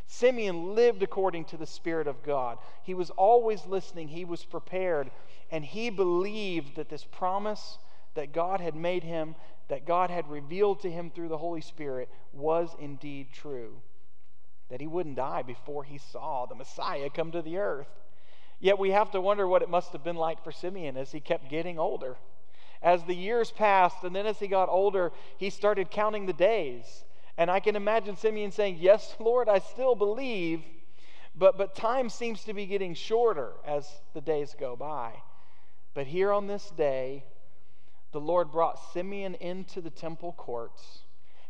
Simeon 0.07 0.73
lived 0.73 1.03
according 1.03 1.45
to 1.45 1.57
the 1.57 1.67
Spirit 1.67 2.07
of 2.07 2.23
God. 2.23 2.57
He 2.81 2.95
was 2.95 3.11
always 3.11 3.65
listening, 3.67 4.07
he 4.07 4.25
was 4.25 4.43
prepared, 4.43 5.11
and 5.51 5.63
he 5.63 5.91
believed 5.91 6.75
that 6.77 6.89
this 6.89 7.05
promise 7.05 7.77
that 8.15 8.33
God 8.33 8.59
had 8.59 8.75
made 8.75 9.03
him, 9.03 9.35
that 9.67 9.85
God 9.85 10.09
had 10.09 10.27
revealed 10.27 10.79
to 10.81 10.91
him 10.91 11.11
through 11.11 11.29
the 11.29 11.37
Holy 11.37 11.61
Spirit, 11.61 12.09
was 12.33 12.75
indeed 12.79 13.27
true. 13.31 13.81
That 14.69 14.81
he 14.81 14.87
wouldn't 14.87 15.15
die 15.15 15.43
before 15.43 15.83
he 15.83 15.97
saw 15.97 16.45
the 16.45 16.55
Messiah 16.55 17.09
come 17.09 17.31
to 17.31 17.41
the 17.41 17.57
earth. 17.57 17.87
Yet 18.59 18.79
we 18.79 18.91
have 18.91 19.11
to 19.11 19.21
wonder 19.21 19.47
what 19.47 19.61
it 19.61 19.69
must 19.69 19.91
have 19.91 20.03
been 20.03 20.15
like 20.15 20.43
for 20.43 20.51
Simeon 20.51 20.97
as 20.97 21.11
he 21.11 21.19
kept 21.19 21.49
getting 21.49 21.77
older. 21.77 22.17
As 22.81 23.03
the 23.03 23.15
years 23.15 23.51
passed, 23.51 24.03
and 24.03 24.15
then 24.15 24.25
as 24.25 24.39
he 24.39 24.47
got 24.47 24.69
older, 24.69 25.11
he 25.37 25.49
started 25.49 25.91
counting 25.91 26.25
the 26.25 26.33
days. 26.33 27.05
And 27.37 27.51
I 27.51 27.59
can 27.59 27.75
imagine 27.75 28.15
Simeon 28.15 28.51
saying, 28.51 28.77
Yes, 28.79 29.15
Lord, 29.19 29.49
I 29.49 29.59
still 29.59 29.95
believe, 29.95 30.63
but, 31.35 31.57
but 31.57 31.75
time 31.75 32.09
seems 32.09 32.43
to 32.45 32.53
be 32.53 32.65
getting 32.65 32.93
shorter 32.93 33.51
as 33.65 33.89
the 34.13 34.21
days 34.21 34.55
go 34.57 34.75
by. 34.75 35.13
But 35.93 36.07
here 36.07 36.31
on 36.31 36.47
this 36.47 36.69
day, 36.71 37.25
the 38.11 38.21
Lord 38.21 38.51
brought 38.51 38.93
Simeon 38.93 39.35
into 39.35 39.81
the 39.81 39.89
temple 39.89 40.33
courts. 40.33 41.01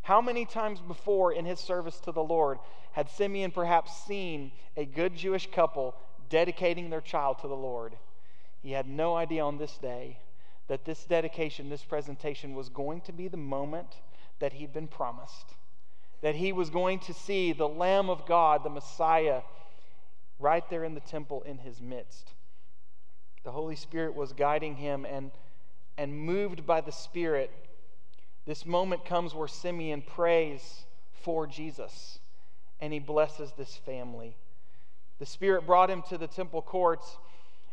How 0.06 0.20
many 0.20 0.44
times 0.44 0.78
before 0.78 1.32
in 1.32 1.44
his 1.46 1.58
service 1.58 1.98
to 2.04 2.12
the 2.12 2.22
Lord 2.22 2.60
had 2.92 3.10
Simeon 3.10 3.50
perhaps 3.50 4.04
seen 4.06 4.52
a 4.76 4.84
good 4.84 5.16
Jewish 5.16 5.50
couple 5.50 5.96
dedicating 6.28 6.90
their 6.90 7.00
child 7.00 7.40
to 7.40 7.48
the 7.48 7.56
Lord? 7.56 7.96
He 8.62 8.70
had 8.70 8.88
no 8.88 9.16
idea 9.16 9.42
on 9.42 9.58
this 9.58 9.76
day 9.78 10.20
that 10.68 10.84
this 10.84 11.02
dedication, 11.02 11.70
this 11.70 11.82
presentation 11.82 12.54
was 12.54 12.68
going 12.68 13.00
to 13.00 13.12
be 13.12 13.26
the 13.26 13.36
moment 13.36 13.96
that 14.38 14.52
he'd 14.52 14.72
been 14.72 14.86
promised. 14.86 15.56
That 16.20 16.36
he 16.36 16.52
was 16.52 16.70
going 16.70 17.00
to 17.00 17.12
see 17.12 17.52
the 17.52 17.68
Lamb 17.68 18.08
of 18.08 18.26
God, 18.26 18.62
the 18.62 18.70
Messiah, 18.70 19.40
right 20.38 20.70
there 20.70 20.84
in 20.84 20.94
the 20.94 21.00
temple 21.00 21.42
in 21.42 21.58
his 21.58 21.82
midst. 21.82 22.30
The 23.42 23.50
Holy 23.50 23.74
Spirit 23.74 24.14
was 24.14 24.32
guiding 24.32 24.76
him, 24.76 25.04
and, 25.04 25.32
and 25.98 26.16
moved 26.16 26.64
by 26.64 26.80
the 26.80 26.92
Spirit, 26.92 27.50
this 28.46 28.64
moment 28.64 29.04
comes 29.04 29.34
where 29.34 29.48
Simeon 29.48 30.02
prays 30.02 30.84
for 31.22 31.46
Jesus 31.46 32.20
and 32.80 32.92
he 32.92 32.98
blesses 32.98 33.52
this 33.56 33.76
family. 33.76 34.36
The 35.18 35.26
Spirit 35.26 35.66
brought 35.66 35.90
him 35.90 36.02
to 36.10 36.18
the 36.18 36.26
temple 36.26 36.62
courts, 36.62 37.16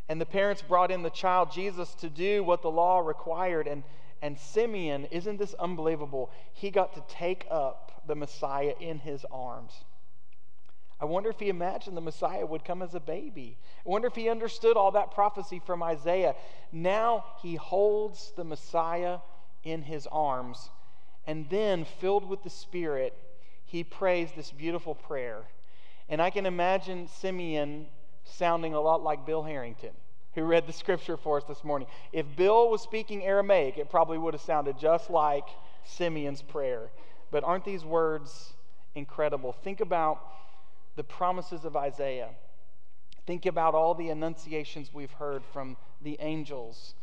and 0.07 0.19
the 0.19 0.25
parents 0.25 0.61
brought 0.61 0.91
in 0.91 1.03
the 1.03 1.09
child 1.09 1.51
Jesus 1.51 1.93
to 1.95 2.09
do 2.09 2.43
what 2.43 2.61
the 2.61 2.71
law 2.71 2.99
required. 2.99 3.67
And, 3.67 3.83
and 4.21 4.39
Simeon, 4.39 5.05
isn't 5.11 5.37
this 5.37 5.53
unbelievable? 5.55 6.31
He 6.53 6.71
got 6.71 6.93
to 6.93 7.03
take 7.13 7.45
up 7.51 8.03
the 8.07 8.15
Messiah 8.15 8.73
in 8.79 8.99
his 8.99 9.25
arms. 9.31 9.73
I 11.01 11.05
wonder 11.05 11.29
if 11.29 11.39
he 11.39 11.49
imagined 11.49 11.97
the 11.97 12.01
Messiah 12.01 12.45
would 12.45 12.63
come 12.63 12.81
as 12.81 12.95
a 12.95 12.99
baby. 12.99 13.57
I 13.85 13.89
wonder 13.89 14.07
if 14.07 14.15
he 14.15 14.29
understood 14.29 14.77
all 14.77 14.91
that 14.91 15.11
prophecy 15.11 15.61
from 15.65 15.83
Isaiah. 15.83 16.35
Now 16.71 17.25
he 17.41 17.55
holds 17.55 18.31
the 18.37 18.45
Messiah 18.45 19.17
in 19.63 19.83
his 19.83 20.07
arms. 20.11 20.69
And 21.25 21.49
then, 21.49 21.85
filled 21.85 22.27
with 22.27 22.43
the 22.43 22.49
Spirit, 22.49 23.17
he 23.65 23.83
prays 23.83 24.31
this 24.35 24.51
beautiful 24.51 24.95
prayer. 24.95 25.43
And 26.09 26.21
I 26.21 26.29
can 26.29 26.45
imagine 26.45 27.07
Simeon 27.07 27.87
sounding 28.25 28.73
a 28.73 28.81
lot 28.81 29.01
like 29.01 29.25
Bill 29.25 29.43
Harrington, 29.43 29.91
who 30.35 30.43
read 30.43 30.67
the 30.67 30.73
scripture 30.73 31.17
for 31.17 31.37
us 31.37 31.43
this 31.45 31.63
morning. 31.63 31.87
If 32.11 32.25
Bill 32.35 32.69
was 32.69 32.81
speaking 32.81 33.23
Aramaic, 33.23 33.77
it 33.77 33.89
probably 33.89 34.17
would 34.17 34.33
have 34.33 34.41
sounded 34.41 34.77
just 34.77 35.09
like 35.09 35.45
Simeon's 35.85 36.41
prayer. 36.41 36.89
But 37.31 37.43
aren't 37.43 37.65
these 37.65 37.85
words 37.85 38.53
incredible? 38.95 39.53
Think 39.53 39.79
about 39.79 40.21
the 40.95 41.03
promises 41.03 41.65
of 41.65 41.75
Isaiah. 41.75 42.29
Think 43.25 43.45
about 43.45 43.73
all 43.73 43.95
the 43.95 44.09
annunciations 44.09 44.93
we've 44.93 45.11
heard 45.11 45.43
from 45.53 45.77
the 46.01 46.17
angels 46.19 46.95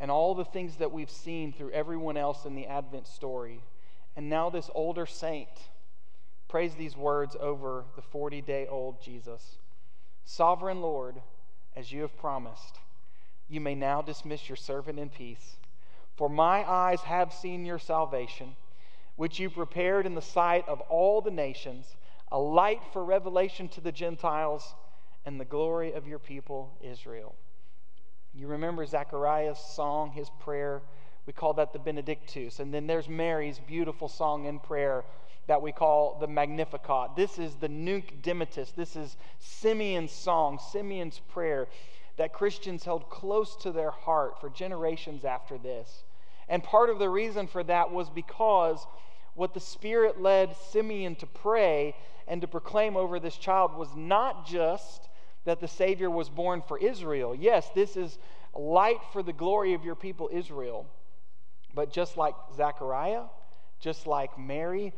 and 0.00 0.10
all 0.10 0.34
the 0.34 0.44
things 0.44 0.76
that 0.76 0.92
we've 0.92 1.10
seen 1.10 1.52
through 1.52 1.70
everyone 1.70 2.16
else 2.16 2.44
in 2.44 2.54
the 2.54 2.66
Advent 2.66 3.06
story. 3.06 3.62
And 4.16 4.28
now, 4.28 4.50
this 4.50 4.70
older 4.74 5.06
saint 5.06 5.48
prays 6.48 6.74
these 6.74 6.96
words 6.96 7.36
over 7.40 7.84
the 7.96 8.02
40 8.02 8.40
day 8.42 8.66
old 8.68 9.02
Jesus 9.02 9.58
Sovereign 10.24 10.80
Lord, 10.80 11.16
as 11.76 11.92
you 11.92 12.02
have 12.02 12.16
promised, 12.16 12.78
you 13.48 13.60
may 13.60 13.74
now 13.74 14.00
dismiss 14.00 14.48
your 14.48 14.56
servant 14.56 14.98
in 14.98 15.10
peace. 15.10 15.56
For 16.16 16.28
my 16.28 16.68
eyes 16.68 17.00
have 17.00 17.32
seen 17.32 17.66
your 17.66 17.78
salvation, 17.78 18.56
which 19.16 19.38
you 19.38 19.50
prepared 19.50 20.06
in 20.06 20.14
the 20.14 20.22
sight 20.22 20.66
of 20.68 20.80
all 20.82 21.20
the 21.20 21.30
nations 21.30 21.96
a 22.34 22.38
light 22.38 22.80
for 22.92 23.04
revelation 23.04 23.68
to 23.68 23.80
the 23.80 23.92
Gentiles, 23.92 24.74
and 25.24 25.40
the 25.40 25.44
glory 25.44 25.92
of 25.92 26.06
your 26.08 26.18
people, 26.18 26.76
Israel. 26.82 27.34
You 28.36 28.48
remember 28.48 28.84
Zechariah's 28.84 29.58
song, 29.58 30.10
his 30.10 30.28
prayer. 30.40 30.82
We 31.26 31.32
call 31.32 31.52
that 31.54 31.72
the 31.72 31.78
Benedictus. 31.78 32.58
And 32.58 32.74
then 32.74 32.86
there's 32.86 33.08
Mary's 33.08 33.60
beautiful 33.60 34.08
song 34.08 34.46
and 34.46 34.62
prayer 34.62 35.04
that 35.46 35.62
we 35.62 35.70
call 35.72 36.18
the 36.20 36.26
Magnificat. 36.26 37.10
This 37.16 37.38
is 37.38 37.54
the 37.54 37.68
Nunc 37.68 38.22
Dimittis. 38.22 38.74
This 38.74 38.96
is 38.96 39.16
Simeon's 39.38 40.10
song, 40.10 40.58
Simeon's 40.72 41.20
prayer 41.28 41.68
that 42.16 42.32
Christians 42.32 42.84
held 42.84 43.08
close 43.10 43.56
to 43.56 43.72
their 43.72 43.90
heart 43.90 44.40
for 44.40 44.48
generations 44.50 45.24
after 45.24 45.58
this. 45.58 46.04
And 46.48 46.62
part 46.62 46.90
of 46.90 46.98
the 46.98 47.08
reason 47.08 47.46
for 47.46 47.62
that 47.64 47.90
was 47.90 48.10
because 48.10 48.86
what 49.34 49.54
the 49.54 49.60
Spirit 49.60 50.20
led 50.20 50.56
Simeon 50.70 51.16
to 51.16 51.26
pray 51.26 51.94
and 52.28 52.40
to 52.40 52.48
proclaim 52.48 52.96
over 52.96 53.18
this 53.18 53.36
child 53.36 53.74
was 53.76 53.94
not 53.96 54.46
just 54.46 55.08
that 55.44 55.60
the 55.60 55.68
Savior 55.68 56.10
was 56.10 56.28
born 56.28 56.62
for 56.62 56.78
Israel. 56.78 57.34
Yes, 57.34 57.68
this 57.74 57.96
is 57.96 58.18
light 58.54 59.00
for 59.12 59.22
the 59.22 59.32
glory 59.32 59.74
of 59.74 59.84
your 59.84 59.94
people, 59.94 60.30
Israel. 60.32 60.86
But 61.74 61.92
just 61.92 62.16
like 62.16 62.34
Zechariah, 62.56 63.24
just 63.80 64.06
like 64.06 64.38
Mary, 64.38 64.92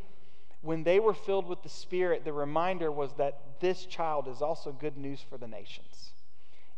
when 0.61 0.83
they 0.83 0.99
were 0.99 1.13
filled 1.13 1.47
with 1.47 1.63
the 1.63 1.69
Spirit, 1.69 2.23
the 2.23 2.33
reminder 2.33 2.91
was 2.91 3.13
that 3.13 3.59
this 3.59 3.85
child 3.85 4.27
is 4.27 4.41
also 4.41 4.71
good 4.71 4.97
news 4.97 5.19
for 5.27 5.37
the 5.37 5.47
nations. 5.47 6.11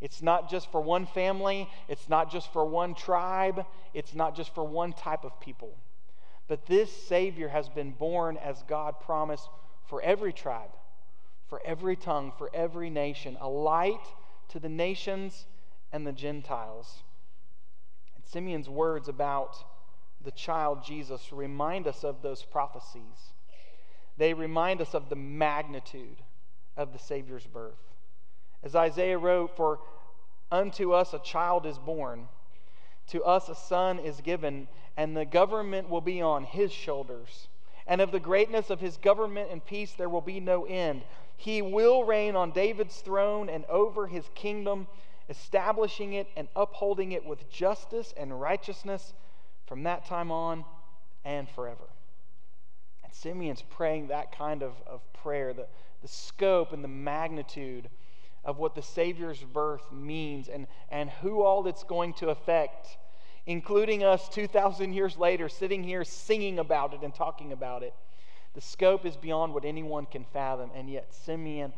It's 0.02 0.22
not 0.22 0.50
just 0.50 0.72
for 0.72 0.80
one 0.80 1.06
family, 1.06 1.70
it's 1.90 2.08
not 2.08 2.32
just 2.32 2.52
for 2.54 2.66
one 2.66 2.96
tribe, 2.96 3.66
it's 3.94 4.16
not 4.16 4.36
just 4.36 4.54
for 4.56 4.64
one 4.64 4.94
type 4.94 5.26
of 5.26 5.40
people. 5.42 5.76
But 6.48 6.66
this 6.66 6.92
Savior 7.08 7.50
has 7.50 7.68
been 7.70 7.92
born 7.92 8.38
as 8.38 8.64
God 8.64 9.00
promised 9.02 9.48
for 9.88 10.02
every 10.02 10.32
tribe, 10.32 10.72
for 11.50 11.62
every 11.66 11.96
tongue, 11.96 12.32
for 12.38 12.50
every 12.54 12.90
nation, 12.90 13.38
a 13.42 13.50
light 13.50 14.06
to 14.50 14.60
the 14.60 14.70
nations 14.70 15.48
and 15.92 16.06
the 16.06 16.12
Gentiles. 16.12 17.04
And 18.16 18.24
Simeon's 18.26 18.70
words 18.70 19.10
about 19.10 19.58
the 20.24 20.32
child 20.32 20.84
Jesus 20.84 21.32
remind 21.32 21.88
us 21.88 22.04
of 22.04 22.22
those 22.22 22.44
prophecies. 22.44 23.34
They 24.18 24.34
remind 24.34 24.82
us 24.82 24.94
of 24.94 25.10
the 25.10 25.16
magnitude 25.16 26.22
of 26.78 26.94
the 26.94 27.00
Savior's 27.00 27.48
birth. 27.48 27.80
As 28.62 28.76
Isaiah 28.76 29.18
wrote, 29.18 29.56
For 29.56 29.80
unto 30.52 30.94
us 30.94 31.14
a 31.14 31.20
child 31.20 31.66
is 31.66 31.78
born, 31.78 32.28
to 33.08 33.24
us 33.24 33.50
a 33.50 33.56
son 33.56 33.98
is 33.98 34.22
given, 34.22 34.68
and 34.96 35.16
the 35.16 35.26
government 35.26 35.90
will 35.90 36.02
be 36.02 36.22
on 36.22 36.44
his 36.44 36.72
shoulders 36.72 37.48
and 37.90 38.02
of 38.02 38.12
the 38.12 38.20
greatness 38.20 38.70
of 38.70 38.80
his 38.80 38.98
government 38.98 39.50
and 39.52 39.66
peace 39.66 39.94
there 39.94 40.08
will 40.08 40.22
be 40.22 40.40
no 40.40 40.64
end. 40.66 41.02
He 41.40 41.62
will 41.62 42.04
reign 42.04 42.36
on 42.36 42.52
David's 42.52 43.00
throne 43.00 43.48
and 43.48 43.64
over 43.68 44.08
his 44.08 44.30
kingdom, 44.36 44.88
establishing 45.30 46.12
it 46.12 46.28
and 46.36 46.50
upholding 46.54 47.14
it 47.14 47.24
with 47.24 47.50
justice 47.50 48.14
and 48.18 48.42
righteousness 48.42 49.14
from 49.66 49.84
that 49.84 50.06
time 50.06 50.34
on 50.34 50.66
and 51.24 51.48
forever. 51.48 51.88
And 53.06 53.14
Simeon's 53.14 53.62
praying 53.62 54.10
that 54.10 54.38
kind 54.38 54.62
of, 54.62 54.74
of 54.86 55.02
prayer, 55.14 55.54
the, 55.54 55.68
the 56.02 56.10
scope 56.10 56.74
and 56.74 56.84
the 56.84 56.90
magnitude 56.90 57.90
of 58.44 58.58
what 58.58 58.76
the 58.76 58.82
Savior's 58.82 59.42
birth 59.42 59.94
means 59.94 60.50
and, 60.50 60.68
and 60.90 61.10
who 61.10 61.42
all 61.42 61.66
it's 61.68 61.86
going 61.86 62.16
to 62.16 62.32
affect, 62.32 62.98
including 63.46 64.04
us 64.04 64.28
2,000 64.28 64.92
years 64.92 65.18
later 65.18 65.48
sitting 65.48 65.86
here 65.86 66.04
singing 66.04 66.60
about 66.60 66.94
it 66.94 67.02
and 67.02 67.16
talking 67.16 67.54
about 67.54 67.82
it. 67.82 67.94
The 68.60 68.66
scope 68.66 69.06
is 69.06 69.16
beyond 69.16 69.54
what 69.54 69.64
anyone 69.64 70.06
can 70.06 70.26
fathom, 70.26 70.70
and 70.76 70.90
yet 70.90 71.14
Simeon, 71.14 71.72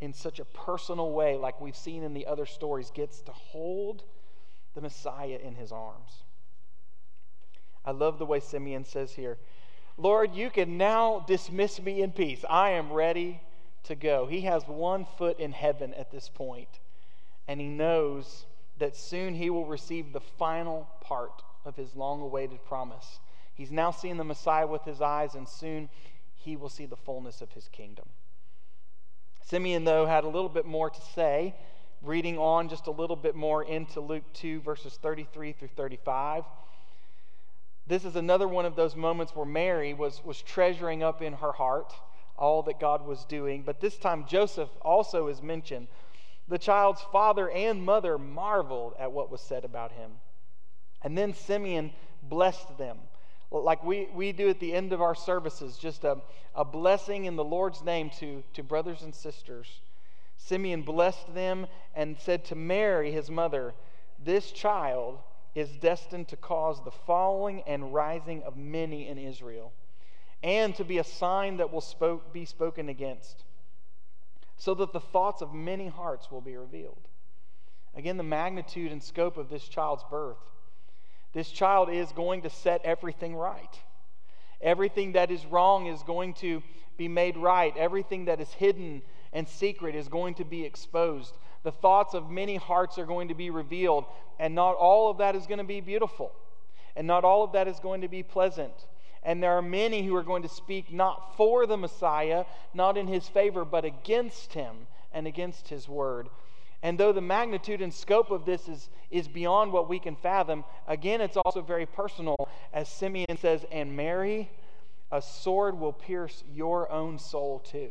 in 0.00 0.14
such 0.14 0.38
a 0.40 0.46
personal 0.46 1.12
way, 1.12 1.36
like 1.36 1.60
we've 1.60 1.76
seen 1.76 2.02
in 2.02 2.14
the 2.14 2.24
other 2.24 2.46
stories, 2.46 2.90
gets 2.90 3.20
to 3.20 3.32
hold 3.32 4.04
the 4.72 4.80
Messiah 4.80 5.38
in 5.44 5.54
his 5.54 5.70
arms. 5.70 6.22
I 7.84 7.90
love 7.90 8.18
the 8.18 8.24
way 8.24 8.40
Simeon 8.40 8.86
says 8.86 9.12
here, 9.12 9.36
Lord, 9.98 10.34
you 10.34 10.48
can 10.48 10.78
now 10.78 11.26
dismiss 11.28 11.78
me 11.78 12.00
in 12.00 12.12
peace. 12.12 12.42
I 12.48 12.70
am 12.70 12.90
ready 12.90 13.42
to 13.82 13.94
go. 13.94 14.24
He 14.24 14.40
has 14.40 14.66
one 14.66 15.04
foot 15.18 15.38
in 15.38 15.52
heaven 15.52 15.92
at 15.92 16.10
this 16.10 16.30
point, 16.30 16.80
and 17.46 17.60
he 17.60 17.68
knows 17.68 18.46
that 18.78 18.96
soon 18.96 19.34
he 19.34 19.50
will 19.50 19.66
receive 19.66 20.14
the 20.14 20.20
final 20.20 20.88
part 21.02 21.42
of 21.66 21.76
his 21.76 21.94
long 21.94 22.22
awaited 22.22 22.64
promise. 22.64 23.20
He's 23.58 23.72
now 23.72 23.90
seeing 23.90 24.16
the 24.18 24.24
Messiah 24.24 24.68
with 24.68 24.84
his 24.84 25.02
eyes, 25.02 25.34
and 25.34 25.48
soon 25.48 25.88
he 26.36 26.54
will 26.54 26.68
see 26.68 26.86
the 26.86 26.96
fullness 26.96 27.42
of 27.42 27.50
his 27.50 27.66
kingdom. 27.72 28.04
Simeon, 29.44 29.82
though, 29.82 30.06
had 30.06 30.22
a 30.22 30.28
little 30.28 30.48
bit 30.48 30.64
more 30.64 30.88
to 30.88 31.00
say, 31.12 31.56
reading 32.00 32.38
on 32.38 32.68
just 32.68 32.86
a 32.86 32.92
little 32.92 33.16
bit 33.16 33.34
more 33.34 33.64
into 33.64 34.00
Luke 34.00 34.22
2, 34.34 34.60
verses 34.60 34.96
33 35.02 35.54
through 35.54 35.70
35. 35.74 36.44
This 37.88 38.04
is 38.04 38.14
another 38.14 38.46
one 38.46 38.64
of 38.64 38.76
those 38.76 38.94
moments 38.94 39.34
where 39.34 39.44
Mary 39.44 39.92
was, 39.92 40.24
was 40.24 40.40
treasuring 40.40 41.02
up 41.02 41.20
in 41.20 41.32
her 41.32 41.50
heart 41.50 41.92
all 42.36 42.62
that 42.62 42.78
God 42.78 43.04
was 43.04 43.24
doing. 43.24 43.64
But 43.64 43.80
this 43.80 43.96
time, 43.96 44.24
Joseph 44.28 44.68
also 44.82 45.26
is 45.26 45.42
mentioned. 45.42 45.88
The 46.46 46.58
child's 46.58 47.02
father 47.10 47.50
and 47.50 47.84
mother 47.84 48.18
marveled 48.18 48.94
at 49.00 49.10
what 49.10 49.32
was 49.32 49.40
said 49.40 49.64
about 49.64 49.90
him. 49.90 50.12
And 51.02 51.18
then 51.18 51.34
Simeon 51.34 51.90
blessed 52.22 52.78
them. 52.78 52.98
Like 53.50 53.82
we, 53.82 54.08
we 54.14 54.32
do 54.32 54.48
at 54.50 54.60
the 54.60 54.74
end 54.74 54.92
of 54.92 55.00
our 55.00 55.14
services, 55.14 55.78
just 55.78 56.04
a, 56.04 56.18
a 56.54 56.64
blessing 56.64 57.24
in 57.24 57.36
the 57.36 57.44
Lord's 57.44 57.82
name 57.82 58.10
to, 58.18 58.42
to 58.54 58.62
brothers 58.62 59.02
and 59.02 59.14
sisters. 59.14 59.80
Simeon 60.36 60.82
blessed 60.82 61.34
them 61.34 61.66
and 61.94 62.18
said 62.18 62.44
to 62.46 62.54
Mary, 62.54 63.10
his 63.10 63.30
mother, 63.30 63.74
This 64.22 64.50
child 64.52 65.18
is 65.54 65.70
destined 65.70 66.28
to 66.28 66.36
cause 66.36 66.84
the 66.84 66.90
falling 66.90 67.62
and 67.66 67.92
rising 67.92 68.42
of 68.42 68.56
many 68.56 69.08
in 69.08 69.18
Israel 69.18 69.72
and 70.42 70.74
to 70.76 70.84
be 70.84 70.98
a 70.98 71.04
sign 71.04 71.56
that 71.56 71.72
will 71.72 71.80
spoke, 71.80 72.32
be 72.32 72.44
spoken 72.44 72.88
against, 72.88 73.44
so 74.56 74.74
that 74.74 74.92
the 74.92 75.00
thoughts 75.00 75.42
of 75.42 75.52
many 75.52 75.88
hearts 75.88 76.30
will 76.30 76.40
be 76.40 76.56
revealed. 76.56 77.08
Again, 77.94 78.16
the 78.16 78.22
magnitude 78.22 78.92
and 78.92 79.02
scope 79.02 79.36
of 79.36 79.48
this 79.48 79.66
child's 79.66 80.04
birth. 80.08 80.38
This 81.32 81.50
child 81.50 81.90
is 81.90 82.10
going 82.12 82.42
to 82.42 82.50
set 82.50 82.84
everything 82.84 83.36
right. 83.36 83.78
Everything 84.60 85.12
that 85.12 85.30
is 85.30 85.44
wrong 85.46 85.86
is 85.86 86.02
going 86.02 86.34
to 86.34 86.62
be 86.96 87.08
made 87.08 87.36
right. 87.36 87.76
Everything 87.76 88.24
that 88.24 88.40
is 88.40 88.52
hidden 88.52 89.02
and 89.32 89.48
secret 89.48 89.94
is 89.94 90.08
going 90.08 90.34
to 90.34 90.44
be 90.44 90.64
exposed. 90.64 91.36
The 91.62 91.72
thoughts 91.72 92.14
of 92.14 92.30
many 92.30 92.56
hearts 92.56 92.98
are 92.98 93.06
going 93.06 93.28
to 93.28 93.34
be 93.34 93.50
revealed, 93.50 94.04
and 94.38 94.54
not 94.54 94.76
all 94.76 95.10
of 95.10 95.18
that 95.18 95.36
is 95.36 95.46
going 95.46 95.58
to 95.58 95.64
be 95.64 95.80
beautiful, 95.80 96.32
and 96.96 97.06
not 97.06 97.24
all 97.24 97.44
of 97.44 97.52
that 97.52 97.68
is 97.68 97.78
going 97.78 98.00
to 98.00 98.08
be 98.08 98.22
pleasant. 98.22 98.86
And 99.22 99.42
there 99.42 99.52
are 99.52 99.62
many 99.62 100.06
who 100.06 100.14
are 100.14 100.22
going 100.22 100.42
to 100.42 100.48
speak 100.48 100.92
not 100.92 101.36
for 101.36 101.66
the 101.66 101.76
Messiah, 101.76 102.44
not 102.72 102.96
in 102.96 103.08
his 103.08 103.28
favor, 103.28 103.64
but 103.64 103.84
against 103.84 104.54
him 104.54 104.86
and 105.12 105.26
against 105.26 105.68
his 105.68 105.88
word. 105.88 106.28
And 106.82 106.98
though 106.98 107.12
the 107.12 107.20
magnitude 107.20 107.82
and 107.82 107.92
scope 107.92 108.30
of 108.30 108.44
this 108.44 108.68
is, 108.68 108.88
is 109.10 109.26
beyond 109.26 109.72
what 109.72 109.88
we 109.88 109.98
can 109.98 110.14
fathom, 110.14 110.64
again, 110.86 111.20
it's 111.20 111.36
also 111.36 111.60
very 111.60 111.86
personal. 111.86 112.36
As 112.72 112.88
Simeon 112.88 113.36
says, 113.36 113.64
and 113.72 113.96
Mary, 113.96 114.50
a 115.10 115.20
sword 115.20 115.78
will 115.78 115.92
pierce 115.92 116.44
your 116.52 116.90
own 116.90 117.18
soul 117.18 117.58
too. 117.58 117.90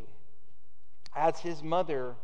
As 1.15 1.39
his 1.39 1.63
mother, 1.63 2.15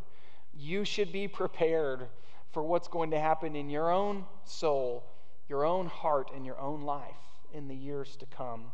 you 0.53 0.85
should 0.85 1.11
be 1.11 1.27
prepared 1.27 2.07
for 2.51 2.63
what's 2.63 2.87
going 2.87 3.11
to 3.11 3.19
happen 3.19 3.55
in 3.55 3.69
your 3.69 3.91
own 3.91 4.25
soul, 4.45 5.03
your 5.49 5.65
own 5.65 5.87
heart, 5.87 6.29
and 6.33 6.45
your 6.45 6.59
own 6.59 6.81
life 6.81 7.15
in 7.51 7.67
the 7.67 7.75
years 7.75 8.15
to 8.17 8.25
come. 8.27 8.65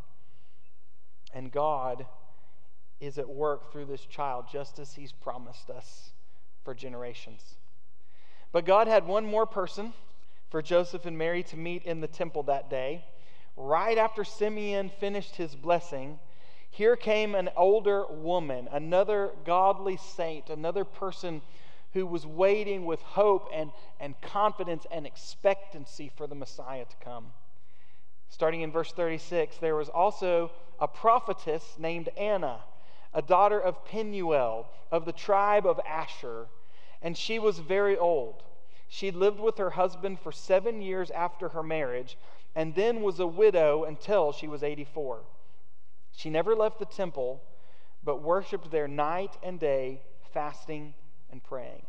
And 1.34 1.52
God 1.52 2.06
is 3.00 3.18
at 3.18 3.30
work 3.30 3.72
through 3.72 3.86
this 3.86 4.06
child 4.06 4.46
just 4.52 4.78
as 4.78 4.94
He's 4.94 5.14
promised 5.14 5.70
us 5.70 6.12
for 6.66 6.76
generations. 6.76 7.59
But 8.52 8.66
God 8.66 8.88
had 8.88 9.06
one 9.06 9.26
more 9.26 9.46
person 9.46 9.94
for 10.50 10.62
Joseph 10.62 11.06
and 11.06 11.18
Mary 11.18 11.44
to 11.44 11.58
meet 11.58 11.84
in 11.84 12.02
the 12.02 12.08
temple 12.08 12.44
that 12.44 12.70
day. 12.70 13.06
Right 13.56 13.98
after 13.98 14.24
Simeon 14.24 14.90
finished 15.00 15.36
his 15.36 15.56
blessing, 15.56 16.20
here 16.72 16.96
came 16.96 17.36
an 17.36 17.50
older 17.56 18.06
woman, 18.08 18.68
another 18.72 19.32
godly 19.46 19.98
saint, 19.98 20.50
another 20.50 20.86
person 20.86 21.42
who 21.94 22.06
was 22.06 22.26
waiting 22.26 22.86
with 22.86 23.02
hope 23.02 23.50
and, 23.54 23.72
and 24.00 24.20
confidence 24.22 24.86
and 24.92 25.06
expectancy 25.06 26.12
for 26.16 26.28
the 26.28 26.36
Messiah 26.36 26.86
to 26.86 26.96
come. 27.04 27.28
Starting 28.30 28.62
in 28.62 28.72
verse 28.72 28.92
36, 28.92 29.58
there 29.58 29.76
was 29.76 29.90
also 29.90 30.52
a 30.80 30.88
prophetess 30.88 31.76
named 31.80 32.10
Anna, 32.18 32.60
a 33.14 33.22
daughter 33.22 33.60
of 33.60 33.84
Penuel 33.86 34.68
of 34.92 35.06
the 35.06 35.12
tribe 35.12 35.66
of 35.66 35.80
Asher, 35.88 36.48
and 37.02 37.18
she 37.18 37.40
was 37.40 37.60
very 37.60 37.98
old. 37.98 38.44
She 38.88 39.12
lived 39.12 39.40
with 39.40 39.58
her 39.58 39.72
husband 39.72 40.20
for 40.20 40.32
seven 40.32 40.82
years 40.82 41.12
after 41.12 41.50
her 41.50 41.64
marriage, 41.64 42.18
and 42.56 42.74
then 42.76 43.02
was 43.02 43.20
a 43.20 43.28
widow 43.28 43.84
until 43.84 44.32
she 44.32 44.48
was 44.48 44.64
84. 44.64 45.22
She 46.12 46.30
never 46.30 46.56
left 46.56 46.80
the 46.80 46.86
temple, 46.86 47.44
but 48.04 48.22
worshiped 48.22 48.72
there 48.72 48.88
night 48.88 49.38
and 49.44 49.60
day, 49.60 50.02
fasting 50.34 50.94
and 51.32 51.44
praying. 51.44 51.86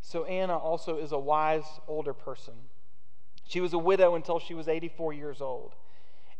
So 0.00 0.24
Anna 0.24 0.56
also 0.56 0.98
is 0.98 1.12
a 1.12 1.18
wise 1.18 1.64
older 1.88 2.12
person. 2.12 2.54
She 3.46 3.60
was 3.60 3.72
a 3.72 3.78
widow 3.78 4.14
until 4.14 4.38
she 4.38 4.54
was 4.54 4.68
84 4.68 5.14
years 5.14 5.40
old. 5.40 5.74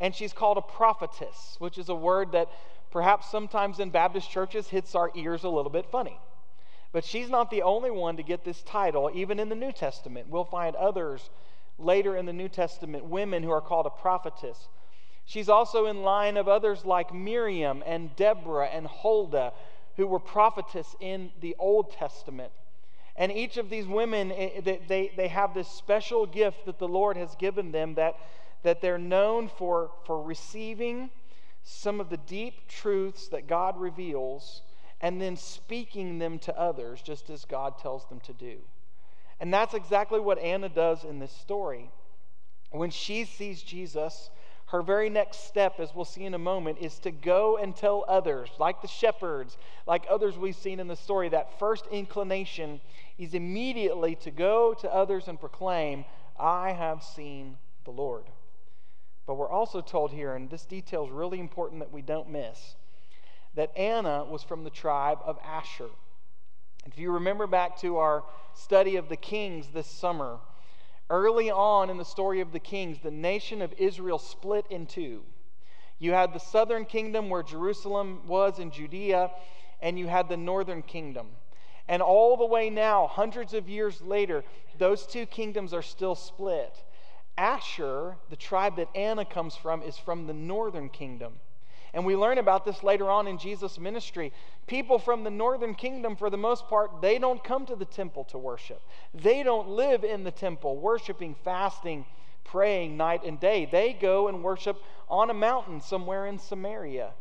And 0.00 0.14
she's 0.14 0.32
called 0.32 0.58
a 0.58 0.62
prophetess, 0.62 1.56
which 1.58 1.78
is 1.78 1.88
a 1.88 1.94
word 1.94 2.32
that 2.32 2.50
perhaps 2.90 3.30
sometimes 3.30 3.80
in 3.80 3.90
Baptist 3.90 4.30
churches 4.30 4.68
hits 4.68 4.94
our 4.94 5.10
ears 5.14 5.44
a 5.44 5.48
little 5.48 5.70
bit 5.70 5.86
funny. 5.86 6.18
But 6.94 7.04
she's 7.04 7.28
not 7.28 7.50
the 7.50 7.62
only 7.62 7.90
one 7.90 8.18
to 8.18 8.22
get 8.22 8.44
this 8.44 8.62
title, 8.62 9.10
even 9.12 9.40
in 9.40 9.48
the 9.48 9.56
New 9.56 9.72
Testament. 9.72 10.28
We'll 10.28 10.44
find 10.44 10.76
others 10.76 11.28
later 11.76 12.16
in 12.16 12.24
the 12.24 12.32
New 12.32 12.48
Testament, 12.48 13.04
women 13.04 13.42
who 13.42 13.50
are 13.50 13.60
called 13.60 13.86
a 13.86 13.90
prophetess. 13.90 14.68
She's 15.24 15.48
also 15.48 15.86
in 15.86 16.04
line 16.04 16.36
of 16.36 16.46
others 16.46 16.84
like 16.84 17.12
Miriam 17.12 17.82
and 17.84 18.14
Deborah 18.14 18.68
and 18.68 18.86
Huldah, 18.86 19.52
who 19.96 20.06
were 20.06 20.20
prophetess 20.20 20.94
in 21.00 21.32
the 21.40 21.56
Old 21.58 21.90
Testament. 21.90 22.52
And 23.16 23.32
each 23.32 23.56
of 23.56 23.70
these 23.70 23.88
women, 23.88 24.30
eh, 24.30 24.60
they, 24.86 25.10
they 25.16 25.28
have 25.28 25.52
this 25.52 25.66
special 25.66 26.26
gift 26.26 26.64
that 26.66 26.78
the 26.78 26.86
Lord 26.86 27.16
has 27.16 27.34
given 27.34 27.72
them 27.72 27.96
that, 27.96 28.14
that 28.62 28.80
they're 28.80 28.98
known 28.98 29.48
for, 29.48 29.90
for 30.06 30.22
receiving 30.22 31.10
some 31.64 31.98
of 31.98 32.08
the 32.08 32.18
deep 32.18 32.68
truths 32.68 33.26
that 33.28 33.48
God 33.48 33.80
reveals 33.80 34.62
and 35.04 35.20
then 35.20 35.36
speaking 35.36 36.18
them 36.18 36.38
to 36.38 36.58
others 36.58 37.02
just 37.02 37.28
as 37.28 37.44
God 37.44 37.76
tells 37.78 38.06
them 38.06 38.20
to 38.20 38.32
do. 38.32 38.56
And 39.38 39.52
that's 39.52 39.74
exactly 39.74 40.18
what 40.18 40.38
Anna 40.38 40.70
does 40.70 41.04
in 41.04 41.18
this 41.18 41.30
story. 41.30 41.90
When 42.70 42.88
she 42.88 43.26
sees 43.26 43.62
Jesus, 43.62 44.30
her 44.68 44.80
very 44.80 45.10
next 45.10 45.46
step, 45.46 45.78
as 45.78 45.94
we'll 45.94 46.06
see 46.06 46.24
in 46.24 46.32
a 46.32 46.38
moment, 46.38 46.78
is 46.80 46.98
to 47.00 47.10
go 47.10 47.58
and 47.58 47.76
tell 47.76 48.06
others, 48.08 48.48
like 48.58 48.80
the 48.80 48.88
shepherds, 48.88 49.58
like 49.86 50.06
others 50.08 50.38
we've 50.38 50.56
seen 50.56 50.80
in 50.80 50.88
the 50.88 50.96
story. 50.96 51.28
That 51.28 51.58
first 51.58 51.86
inclination 51.92 52.80
is 53.18 53.34
immediately 53.34 54.14
to 54.22 54.30
go 54.30 54.72
to 54.80 54.90
others 54.90 55.28
and 55.28 55.38
proclaim, 55.38 56.06
I 56.40 56.72
have 56.72 57.02
seen 57.02 57.58
the 57.84 57.90
Lord. 57.90 58.24
But 59.26 59.34
we're 59.34 59.50
also 59.50 59.82
told 59.82 60.12
here, 60.12 60.34
and 60.34 60.48
this 60.48 60.64
detail 60.64 61.04
is 61.04 61.10
really 61.10 61.40
important 61.40 61.80
that 61.80 61.92
we 61.92 62.00
don't 62.00 62.30
miss, 62.30 62.76
that 63.54 63.76
Anna 63.76 64.24
was 64.24 64.42
from 64.42 64.64
the 64.64 64.70
tribe 64.70 65.18
of 65.24 65.38
Asher. 65.44 65.90
If 66.86 66.98
you 66.98 67.12
remember 67.12 67.46
back 67.46 67.78
to 67.80 67.98
our 67.98 68.24
study 68.54 68.96
of 68.96 69.08
the 69.08 69.16
kings 69.16 69.68
this 69.72 69.86
summer, 69.86 70.38
Early 71.10 71.50
on 71.50 71.90
in 71.90 71.98
the 71.98 72.04
story 72.04 72.40
of 72.40 72.52
the 72.52 72.58
kings, 72.58 72.98
the 73.02 73.10
nation 73.10 73.60
of 73.60 73.74
Israel 73.76 74.18
split 74.18 74.66
in 74.70 74.86
two. 74.86 75.22
You 75.98 76.12
had 76.12 76.32
the 76.32 76.40
southern 76.40 76.86
kingdom 76.86 77.28
where 77.28 77.42
Jerusalem 77.42 78.26
was 78.26 78.58
in 78.58 78.70
Judea, 78.70 79.30
and 79.82 79.98
you 79.98 80.06
had 80.06 80.28
the 80.28 80.36
northern 80.36 80.82
kingdom. 80.82 81.28
And 81.88 82.00
all 82.00 82.38
the 82.38 82.46
way 82.46 82.70
now, 82.70 83.06
hundreds 83.06 83.52
of 83.52 83.68
years 83.68 84.00
later, 84.00 84.44
those 84.78 85.06
two 85.06 85.26
kingdoms 85.26 85.74
are 85.74 85.82
still 85.82 86.14
split. 86.14 86.82
Asher, 87.36 88.16
the 88.30 88.36
tribe 88.36 88.76
that 88.76 88.88
Anna 88.94 89.26
comes 89.26 89.54
from, 89.56 89.82
is 89.82 89.98
from 89.98 90.26
the 90.26 90.32
northern 90.32 90.88
kingdom. 90.88 91.34
And 91.94 92.04
we 92.04 92.16
learn 92.16 92.38
about 92.38 92.64
this 92.64 92.82
later 92.82 93.08
on 93.08 93.28
in 93.28 93.38
Jesus' 93.38 93.78
ministry. 93.78 94.32
People 94.66 94.98
from 94.98 95.22
the 95.22 95.30
northern 95.30 95.76
kingdom, 95.76 96.16
for 96.16 96.28
the 96.28 96.36
most 96.36 96.66
part, 96.66 97.00
they 97.00 97.20
don't 97.20 97.42
come 97.42 97.64
to 97.66 97.76
the 97.76 97.84
temple 97.84 98.24
to 98.24 98.38
worship. 98.38 98.82
They 99.14 99.44
don't 99.44 99.68
live 99.68 100.02
in 100.02 100.24
the 100.24 100.32
temple, 100.32 100.76
worshiping, 100.76 101.36
fasting, 101.44 102.04
praying 102.42 102.96
night 102.96 103.22
and 103.24 103.38
day. 103.38 103.68
They 103.70 103.92
go 103.92 104.26
and 104.26 104.42
worship 104.42 104.82
on 105.08 105.30
a 105.30 105.34
mountain 105.34 105.80
somewhere 105.80 106.26
in 106.26 106.40
Samaria. 106.40 107.12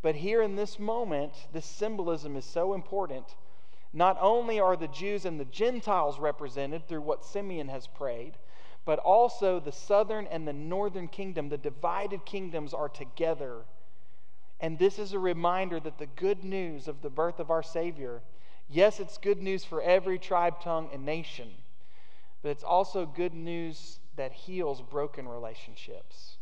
But 0.00 0.14
here 0.14 0.40
in 0.40 0.56
this 0.56 0.78
moment, 0.78 1.32
this 1.52 1.66
symbolism 1.66 2.36
is 2.36 2.46
so 2.46 2.72
important. 2.72 3.36
Not 3.92 4.16
only 4.18 4.58
are 4.58 4.76
the 4.76 4.88
Jews 4.88 5.26
and 5.26 5.38
the 5.38 5.44
Gentiles 5.44 6.18
represented 6.18 6.88
through 6.88 7.02
what 7.02 7.22
Simeon 7.22 7.68
has 7.68 7.86
prayed, 7.86 8.38
but 8.86 8.98
also 8.98 9.60
the 9.60 9.72
southern 9.72 10.26
and 10.28 10.48
the 10.48 10.54
northern 10.54 11.08
kingdom, 11.08 11.50
the 11.50 11.58
divided 11.58 12.24
kingdoms, 12.24 12.72
are 12.72 12.88
together 12.88 13.64
and 14.60 14.78
this 14.78 14.98
is 14.98 15.12
a 15.12 15.18
reminder 15.18 15.78
that 15.80 15.98
the 15.98 16.06
good 16.06 16.42
news 16.42 16.88
of 16.88 17.02
the 17.02 17.10
birth 17.10 17.40
of 17.40 17.50
our 17.50 17.62
Savior, 17.62 18.22
yes, 18.68 19.00
it's 19.00 19.18
good 19.18 19.42
news 19.42 19.64
for 19.64 19.82
every 19.82 20.18
tribe, 20.18 20.60
tongue, 20.60 20.88
and 20.92 21.04
nation, 21.04 21.48
but 22.42 22.50
it's 22.50 22.64
also 22.64 23.04
good 23.04 23.34
news 23.34 23.98
that 24.16 24.32
heals 24.32 24.80
broken 24.80 25.28
relationships. 25.28 26.38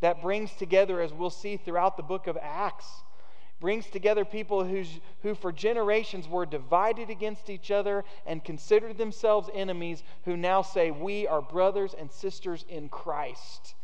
That 0.00 0.22
brings 0.22 0.52
together, 0.54 1.00
as 1.00 1.12
we'll 1.12 1.30
see 1.30 1.56
throughout 1.56 1.96
the 1.96 2.02
book 2.02 2.26
of 2.26 2.38
Acts, 2.40 2.86
brings 3.60 3.86
together 3.86 4.24
people 4.24 4.64
who's, 4.64 4.98
who 5.22 5.34
for 5.36 5.52
generations 5.52 6.26
were 6.26 6.44
divided 6.44 7.10
against 7.10 7.48
each 7.48 7.70
other 7.70 8.02
and 8.26 8.42
considered 8.42 8.98
themselves 8.98 9.48
enemies, 9.54 10.02
who 10.24 10.36
now 10.36 10.62
say, 10.62 10.90
We 10.90 11.28
are 11.28 11.40
brothers 11.40 11.94
and 11.96 12.10
sisters 12.10 12.64
in 12.68 12.88
Christ, 12.88 13.74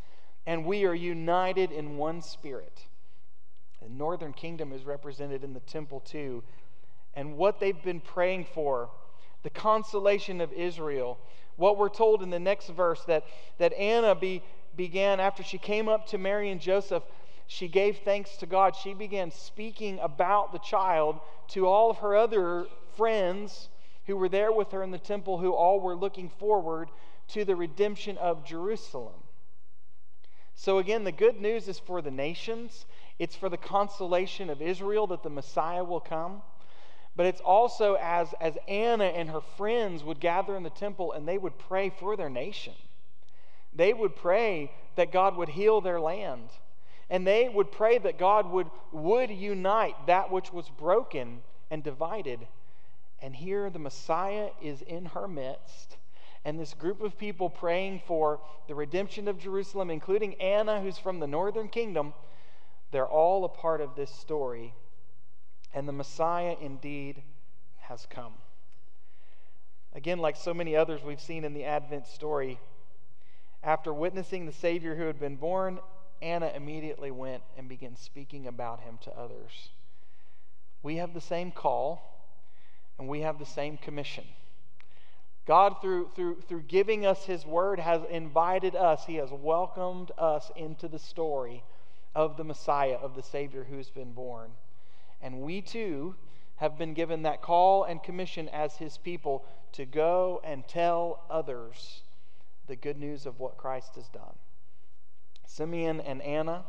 and 0.46 0.64
we 0.64 0.84
are 0.84 0.94
united 0.94 1.70
in 1.70 1.96
one 1.96 2.22
spirit. 2.22 2.86
The 3.82 3.88
northern 3.88 4.32
kingdom 4.32 4.72
is 4.72 4.84
represented 4.84 5.44
in 5.44 5.54
the 5.54 5.60
temple 5.60 6.00
too. 6.00 6.42
And 7.14 7.36
what 7.36 7.60
they've 7.60 7.82
been 7.82 8.00
praying 8.00 8.46
for, 8.54 8.90
the 9.42 9.50
consolation 9.50 10.40
of 10.40 10.52
Israel. 10.52 11.18
What 11.56 11.78
we're 11.78 11.88
told 11.88 12.22
in 12.22 12.30
the 12.30 12.38
next 12.38 12.68
verse 12.68 13.02
that, 13.06 13.24
that 13.58 13.72
Anna 13.72 14.14
be, 14.14 14.42
began, 14.76 15.20
after 15.20 15.42
she 15.42 15.58
came 15.58 15.88
up 15.88 16.06
to 16.08 16.18
Mary 16.18 16.50
and 16.50 16.60
Joseph, 16.60 17.02
she 17.46 17.66
gave 17.66 17.98
thanks 17.98 18.36
to 18.36 18.46
God. 18.46 18.76
She 18.76 18.94
began 18.94 19.30
speaking 19.30 19.98
about 20.00 20.52
the 20.52 20.58
child 20.58 21.18
to 21.48 21.66
all 21.66 21.90
of 21.90 21.98
her 21.98 22.14
other 22.14 22.66
friends 22.96 23.70
who 24.06 24.16
were 24.16 24.28
there 24.28 24.52
with 24.52 24.70
her 24.72 24.82
in 24.82 24.90
the 24.90 24.98
temple, 24.98 25.38
who 25.38 25.52
all 25.52 25.80
were 25.80 25.94
looking 25.94 26.28
forward 26.28 26.90
to 27.28 27.44
the 27.44 27.56
redemption 27.56 28.16
of 28.18 28.44
Jerusalem. 28.44 29.14
So, 30.54 30.78
again, 30.78 31.04
the 31.04 31.12
good 31.12 31.40
news 31.40 31.68
is 31.68 31.78
for 31.78 32.02
the 32.02 32.10
nations. 32.10 32.86
It's 33.18 33.36
for 33.36 33.48
the 33.48 33.56
consolation 33.56 34.50
of 34.50 34.62
Israel 34.62 35.06
that 35.08 35.22
the 35.22 35.30
Messiah 35.30 35.84
will 35.84 36.00
come. 36.00 36.42
But 37.16 37.26
it's 37.26 37.40
also 37.40 37.94
as, 37.94 38.32
as 38.40 38.56
Anna 38.68 39.06
and 39.06 39.28
her 39.30 39.40
friends 39.40 40.04
would 40.04 40.20
gather 40.20 40.54
in 40.54 40.62
the 40.62 40.70
temple 40.70 41.12
and 41.12 41.26
they 41.26 41.36
would 41.36 41.58
pray 41.58 41.90
for 41.90 42.16
their 42.16 42.30
nation. 42.30 42.74
They 43.74 43.92
would 43.92 44.14
pray 44.14 44.70
that 44.94 45.10
God 45.10 45.36
would 45.36 45.48
heal 45.48 45.80
their 45.80 46.00
land. 46.00 46.48
And 47.10 47.26
they 47.26 47.48
would 47.48 47.72
pray 47.72 47.98
that 47.98 48.18
God 48.18 48.50
would, 48.50 48.68
would 48.92 49.30
unite 49.30 49.94
that 50.06 50.30
which 50.30 50.52
was 50.52 50.68
broken 50.68 51.40
and 51.70 51.82
divided. 51.82 52.46
And 53.20 53.34
here 53.34 53.68
the 53.70 53.78
Messiah 53.78 54.50
is 54.62 54.82
in 54.82 55.06
her 55.06 55.26
midst. 55.26 55.96
And 56.44 56.58
this 56.58 56.74
group 56.74 57.02
of 57.02 57.18
people 57.18 57.50
praying 57.50 58.02
for 58.06 58.40
the 58.68 58.74
redemption 58.74 59.26
of 59.26 59.38
Jerusalem, 59.40 59.90
including 59.90 60.34
Anna, 60.40 60.80
who's 60.80 60.98
from 60.98 61.18
the 61.18 61.26
northern 61.26 61.68
kingdom, 61.68 62.14
they're 62.90 63.06
all 63.06 63.44
a 63.44 63.48
part 63.48 63.80
of 63.80 63.94
this 63.94 64.10
story, 64.10 64.74
and 65.74 65.86
the 65.86 65.92
Messiah 65.92 66.56
indeed 66.60 67.22
has 67.80 68.06
come. 68.08 68.34
Again, 69.94 70.18
like 70.18 70.36
so 70.36 70.54
many 70.54 70.76
others 70.76 71.02
we've 71.02 71.20
seen 71.20 71.44
in 71.44 71.54
the 71.54 71.64
Advent 71.64 72.06
story, 72.06 72.58
after 73.62 73.92
witnessing 73.92 74.46
the 74.46 74.52
Savior 74.52 74.94
who 74.94 75.04
had 75.04 75.18
been 75.18 75.36
born, 75.36 75.80
Anna 76.22 76.52
immediately 76.54 77.10
went 77.10 77.42
and 77.56 77.68
began 77.68 77.96
speaking 77.96 78.46
about 78.46 78.80
him 78.80 78.98
to 79.02 79.16
others. 79.16 79.70
We 80.82 80.96
have 80.96 81.14
the 81.14 81.20
same 81.20 81.50
call, 81.50 82.24
and 82.98 83.08
we 83.08 83.20
have 83.20 83.38
the 83.38 83.46
same 83.46 83.76
commission. 83.76 84.24
God, 85.46 85.76
through, 85.80 86.10
through, 86.14 86.42
through 86.42 86.62
giving 86.62 87.06
us 87.06 87.24
His 87.24 87.46
word, 87.46 87.80
has 87.80 88.02
invited 88.10 88.76
us, 88.76 89.06
He 89.06 89.16
has 89.16 89.30
welcomed 89.30 90.12
us 90.18 90.50
into 90.56 90.88
the 90.88 90.98
story 90.98 91.64
of 92.14 92.36
the 92.36 92.44
Messiah, 92.44 92.96
of 93.00 93.14
the 93.14 93.22
Savior 93.22 93.66
who's 93.68 93.90
been 93.90 94.12
born. 94.12 94.50
And 95.20 95.40
we 95.40 95.60
too 95.60 96.14
have 96.56 96.76
been 96.76 96.94
given 96.94 97.22
that 97.22 97.42
call 97.42 97.84
and 97.84 98.02
commission 98.02 98.48
as 98.48 98.76
His 98.76 98.98
people 98.98 99.44
to 99.72 99.84
go 99.84 100.40
and 100.44 100.66
tell 100.66 101.24
others 101.30 102.02
the 102.66 102.76
good 102.76 102.98
news 102.98 103.26
of 103.26 103.38
what 103.38 103.56
Christ 103.56 103.94
has 103.94 104.08
done. 104.08 104.34
Simeon 105.46 106.00
and 106.00 106.20
Anna 106.22 106.64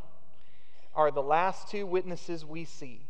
are 0.94 1.10
the 1.10 1.22
last 1.22 1.68
two 1.68 1.86
witnesses 1.86 2.44
we 2.44 2.64
see. 2.64 3.06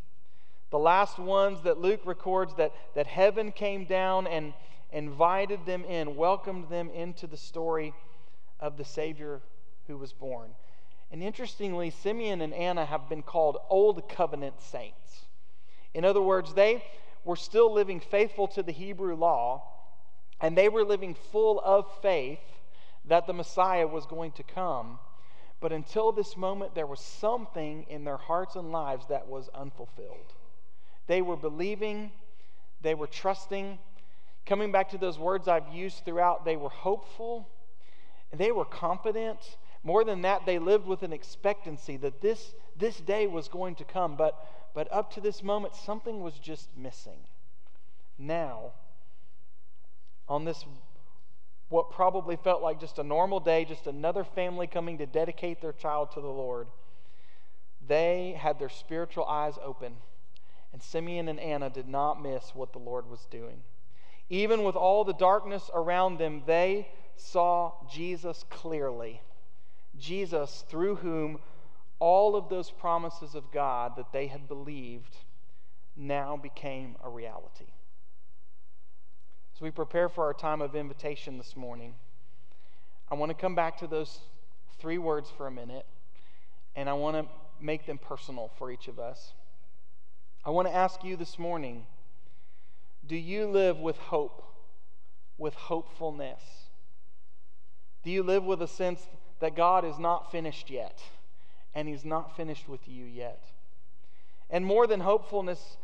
The 0.70 0.78
last 0.78 1.18
ones 1.18 1.62
that 1.62 1.78
Luke 1.78 2.00
records 2.04 2.54
that, 2.56 2.72
that 2.94 3.06
heaven 3.06 3.52
came 3.52 3.84
down 3.84 4.26
and 4.26 4.52
invited 4.92 5.66
them 5.66 5.84
in, 5.84 6.16
welcomed 6.16 6.68
them 6.68 6.90
into 6.90 7.26
the 7.26 7.36
story 7.36 7.94
of 8.58 8.76
the 8.76 8.84
Savior 8.84 9.40
who 9.86 9.96
was 9.96 10.12
born. 10.12 10.50
And 11.10 11.22
interestingly, 11.22 11.90
Simeon 11.90 12.40
and 12.40 12.54
Anna 12.54 12.84
have 12.84 13.08
been 13.08 13.22
called 13.22 13.58
Old 13.68 14.08
Covenant 14.08 14.60
saints. 14.60 15.26
In 15.92 16.04
other 16.04 16.22
words, 16.22 16.54
they 16.54 16.84
were 17.24 17.36
still 17.36 17.72
living 17.72 18.00
faithful 18.00 18.46
to 18.48 18.62
the 18.62 18.72
Hebrew 18.72 19.16
law, 19.16 19.62
and 20.40 20.56
they 20.56 20.68
were 20.68 20.84
living 20.84 21.14
full 21.32 21.60
of 21.60 21.86
faith 22.00 22.38
that 23.06 23.26
the 23.26 23.32
Messiah 23.32 23.86
was 23.86 24.06
going 24.06 24.32
to 24.32 24.42
come. 24.42 24.98
But 25.60 25.72
until 25.72 26.12
this 26.12 26.36
moment, 26.36 26.74
there 26.74 26.86
was 26.86 27.00
something 27.00 27.84
in 27.90 28.04
their 28.04 28.16
hearts 28.16 28.56
and 28.56 28.70
lives 28.70 29.06
that 29.08 29.26
was 29.26 29.48
unfulfilled. 29.54 30.32
They 31.06 31.20
were 31.22 31.36
believing, 31.36 32.12
they 32.80 32.94
were 32.94 33.08
trusting. 33.08 33.78
Coming 34.46 34.72
back 34.72 34.90
to 34.90 34.98
those 34.98 35.18
words 35.18 35.48
I've 35.48 35.68
used 35.68 36.04
throughout, 36.04 36.44
they 36.44 36.56
were 36.56 36.70
hopeful, 36.70 37.48
they 38.32 38.52
were 38.52 38.64
confident, 38.64 39.56
more 39.82 40.04
than 40.04 40.22
that, 40.22 40.44
they 40.44 40.58
lived 40.58 40.86
with 40.86 41.02
an 41.02 41.12
expectancy 41.12 41.96
that 41.98 42.20
this, 42.20 42.54
this 42.76 43.00
day 43.00 43.26
was 43.26 43.48
going 43.48 43.76
to 43.76 43.84
come. 43.84 44.16
But, 44.16 44.46
but 44.74 44.92
up 44.92 45.12
to 45.14 45.20
this 45.20 45.42
moment, 45.42 45.74
something 45.74 46.20
was 46.20 46.34
just 46.34 46.68
missing. 46.76 47.18
Now, 48.18 48.72
on 50.28 50.44
this, 50.44 50.64
what 51.70 51.90
probably 51.90 52.36
felt 52.36 52.62
like 52.62 52.78
just 52.78 52.98
a 52.98 53.02
normal 53.02 53.40
day, 53.40 53.64
just 53.64 53.86
another 53.86 54.22
family 54.22 54.66
coming 54.66 54.98
to 54.98 55.06
dedicate 55.06 55.62
their 55.62 55.72
child 55.72 56.12
to 56.12 56.20
the 56.20 56.28
Lord, 56.28 56.66
they 57.88 58.36
had 58.38 58.58
their 58.58 58.68
spiritual 58.68 59.24
eyes 59.24 59.54
open. 59.64 59.94
And 60.72 60.82
Simeon 60.82 61.28
and 61.28 61.40
Anna 61.40 61.70
did 61.70 61.88
not 61.88 62.22
miss 62.22 62.54
what 62.54 62.72
the 62.72 62.78
Lord 62.78 63.08
was 63.10 63.26
doing. 63.30 63.62
Even 64.28 64.62
with 64.62 64.76
all 64.76 65.04
the 65.04 65.14
darkness 65.14 65.68
around 65.74 66.18
them, 66.18 66.42
they 66.46 66.88
saw 67.16 67.72
Jesus 67.90 68.44
clearly. 68.50 69.20
Jesus, 70.00 70.64
through 70.68 70.96
whom 70.96 71.38
all 71.98 72.34
of 72.34 72.48
those 72.48 72.70
promises 72.70 73.34
of 73.34 73.52
God 73.52 73.92
that 73.96 74.12
they 74.12 74.26
had 74.26 74.48
believed 74.48 75.16
now 75.96 76.36
became 76.36 76.96
a 77.04 77.10
reality. 77.10 77.66
As 79.54 79.60
we 79.60 79.70
prepare 79.70 80.08
for 80.08 80.24
our 80.24 80.32
time 80.32 80.62
of 80.62 80.74
invitation 80.74 81.36
this 81.36 81.54
morning, 81.54 81.94
I 83.10 83.14
want 83.14 83.30
to 83.30 83.34
come 83.34 83.54
back 83.54 83.78
to 83.78 83.86
those 83.86 84.20
three 84.78 84.98
words 84.98 85.30
for 85.36 85.46
a 85.46 85.50
minute, 85.50 85.84
and 86.74 86.88
I 86.88 86.94
want 86.94 87.16
to 87.16 87.30
make 87.60 87.84
them 87.84 87.98
personal 87.98 88.50
for 88.56 88.70
each 88.70 88.88
of 88.88 88.98
us. 88.98 89.34
I 90.44 90.50
want 90.50 90.68
to 90.68 90.74
ask 90.74 91.04
you 91.04 91.16
this 91.16 91.38
morning 91.38 91.86
do 93.06 93.16
you 93.16 93.46
live 93.46 93.78
with 93.78 93.98
hope, 93.98 94.42
with 95.36 95.54
hopefulness? 95.54 96.40
Do 98.04 98.10
you 98.10 98.22
live 98.22 98.44
with 98.44 98.62
a 98.62 98.68
sense 98.68 99.06
that 99.40 99.56
God 99.56 99.84
is 99.84 99.98
not 99.98 100.30
finished 100.30 100.70
yet, 100.70 101.02
and 101.74 101.88
He's 101.88 102.04
not 102.04 102.36
finished 102.36 102.68
with 102.68 102.88
you 102.88 103.04
yet. 103.04 103.42
And 104.48 104.64
more 104.64 104.86
than 104.86 105.00
hopefulness, 105.00 105.76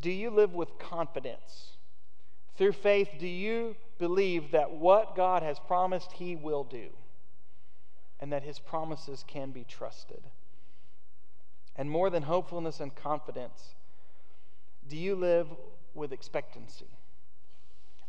do 0.00 0.10
you 0.10 0.30
live 0.30 0.54
with 0.54 0.78
confidence? 0.78 1.76
Through 2.56 2.72
faith, 2.72 3.10
do 3.18 3.26
you 3.26 3.76
believe 3.98 4.52
that 4.52 4.72
what 4.72 5.14
God 5.14 5.42
has 5.42 5.58
promised, 5.58 6.12
He 6.12 6.36
will 6.36 6.64
do, 6.64 6.88
and 8.20 8.32
that 8.32 8.42
His 8.42 8.58
promises 8.58 9.24
can 9.26 9.50
be 9.50 9.64
trusted? 9.64 10.22
And 11.76 11.90
more 11.90 12.08
than 12.08 12.22
hopefulness 12.22 12.80
and 12.80 12.94
confidence, 12.94 13.74
do 14.88 14.96
you 14.96 15.14
live 15.14 15.48
with 15.94 16.12
expectancy? 16.12 16.86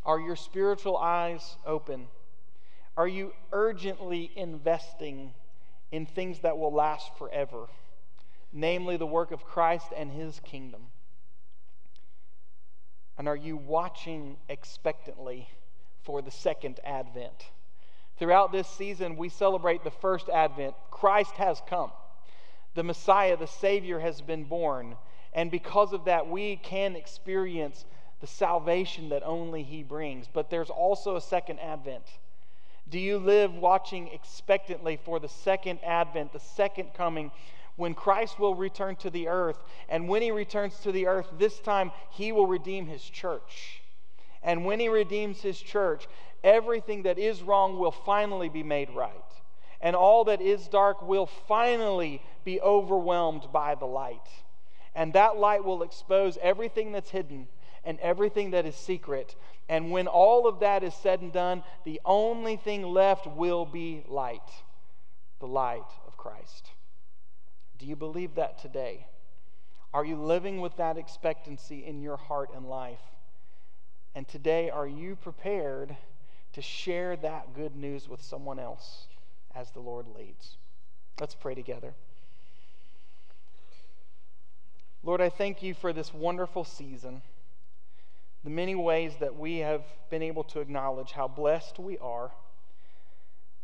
Are 0.06 0.20
your 0.20 0.38
spiritual 0.38 0.96
eyes 0.96 1.58
open? 1.66 2.08
Are 2.98 3.08
you 3.08 3.34
urgently 3.54 4.32
investing 4.36 5.34
in 5.92 6.06
things 6.06 6.40
that 6.40 6.58
will 6.58 6.74
last 6.74 7.16
forever? 7.18 7.68
namely 8.54 8.98
the 8.98 9.06
work 9.06 9.32
of 9.32 9.46
Christ 9.46 9.88
and 9.96 10.12
his 10.12 10.40
kingdom? 10.42 10.82
And 13.18 13.28
are 13.28 13.36
you 13.36 13.58
watching 13.58 14.38
expectantly 14.48 15.50
for 16.04 16.22
the 16.22 16.32
second 16.32 16.80
advent? 16.84 17.52
Throughout 18.18 18.52
this 18.52 18.68
season, 18.68 19.16
we 19.16 19.30
celebrate 19.30 19.84
the 19.84 19.92
first 19.92 20.30
advent. 20.30 20.76
Christ 20.92 21.34
has 21.34 21.62
come. 21.68 21.92
The 22.76 22.84
Messiah, 22.84 23.38
the 23.38 23.48
Savior, 23.48 24.00
has 24.00 24.22
been 24.22 24.44
born. 24.44 24.96
And 25.34 25.52
because 25.52 25.94
of 25.94 26.06
that, 26.06 26.28
we 26.28 26.58
can 26.58 26.96
experience 26.96 27.86
the 28.22 28.28
salvation 28.28 29.10
that 29.10 29.24
only 29.24 29.64
He 29.64 29.84
brings. 29.84 30.28
But 30.32 30.50
there's 30.50 30.70
also 30.70 31.16
a 31.16 31.22
second 31.22 31.60
advent. 31.60 32.06
Do 32.90 33.00
you 33.00 33.18
live 33.18 33.54
watching 33.54 34.08
expectantly 34.10 34.98
for 34.98 35.20
the 35.20 35.28
second 35.28 35.80
advent, 35.84 36.32
the 36.32 36.40
second 36.40 36.94
coming, 36.94 37.32
when 37.76 37.94
Christ 37.94 38.40
will 38.40 38.56
return 38.56 38.96
to 38.98 39.10
the 39.10 39.28
earth? 39.28 39.62
And 39.90 40.08
when 40.08 40.22
He 40.22 40.32
returns 40.32 40.80
to 40.80 40.92
the 40.92 41.08
earth, 41.08 41.28
this 41.38 41.60
time 41.60 41.92
He 42.12 42.32
will 42.32 42.48
redeem 42.48 42.88
His 42.88 43.04
church. 43.04 43.82
And 44.42 44.66
when 44.66 44.80
He 44.80 44.88
redeems 44.88 45.42
His 45.42 45.60
church, 45.60 46.08
everything 46.44 47.04
that 47.04 47.20
is 47.20 47.44
wrong 47.44 47.78
will 47.78 47.92
finally 47.92 48.50
be 48.50 48.64
made 48.64 48.90
right. 48.92 49.12
And 49.82 49.96
all 49.96 50.24
that 50.26 50.42
is 50.42 50.68
dark 50.68 51.02
will 51.02 51.26
finally 51.26 52.22
be 52.46 52.62
overwhelmed 52.62 53.48
by 53.52 53.76
the 53.76 53.86
light. 53.86 54.28
And 54.96 55.14
that 55.14 55.38
light 55.38 55.64
will 55.64 55.84
expose 55.84 56.38
everything 56.42 56.94
that's 56.94 57.12
hidden 57.12 57.48
and 57.84 58.00
everything 58.00 58.52
that 58.52 58.66
is 58.66 58.76
secret. 58.76 59.36
And 59.70 59.92
when 59.92 60.08
all 60.08 60.48
of 60.48 60.60
that 60.62 60.84
is 60.84 60.94
said 60.94 61.22
and 61.22 61.34
done, 61.34 61.64
the 61.84 62.00
only 62.06 62.56
thing 62.56 62.84
left 62.84 63.28
will 63.28 63.66
be 63.66 64.04
light 64.08 64.50
the 65.40 65.48
light 65.48 65.86
of 66.08 66.18
Christ. 66.18 66.72
Do 67.78 67.86
you 67.86 67.96
believe 67.96 68.36
that 68.36 68.58
today? 68.58 69.06
Are 69.94 70.04
you 70.04 70.16
living 70.16 70.62
with 70.62 70.76
that 70.78 70.98
expectancy 70.98 71.86
in 71.86 72.02
your 72.02 72.18
heart 72.18 72.50
and 72.56 72.68
life? 72.68 73.02
And 74.16 74.28
today, 74.28 74.72
are 74.72 74.88
you 74.88 75.16
prepared 75.16 75.96
to 76.58 76.62
share 76.64 77.16
that 77.18 77.54
good 77.54 77.76
news 77.76 78.10
with 78.10 78.20
someone 78.20 78.58
else 78.58 79.06
as 79.54 79.70
the 79.70 79.80
Lord 79.80 80.08
leads. 80.08 80.58
Let's 81.20 81.36
pray 81.36 81.54
together. 81.54 81.94
Lord, 85.04 85.22
I 85.22 85.30
thank 85.30 85.62
you 85.62 85.76
for 85.76 85.94
this 85.94 86.12
wonderful 86.14 86.64
season, 86.64 87.22
the 88.44 88.50
many 88.50 88.76
ways 88.76 89.14
that 89.20 89.36
we 89.36 89.58
have 89.58 89.84
been 90.10 90.22
able 90.22 90.44
to 90.46 90.60
acknowledge 90.60 91.12
how 91.12 91.28
blessed 91.28 91.80
we 91.80 91.98
are, 91.98 92.32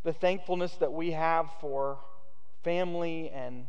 the 0.04 0.14
thankfulness 0.14 0.74
that 0.76 0.92
we 0.92 1.12
have 1.12 1.50
for 1.62 2.00
family 2.64 3.30
and 3.30 3.68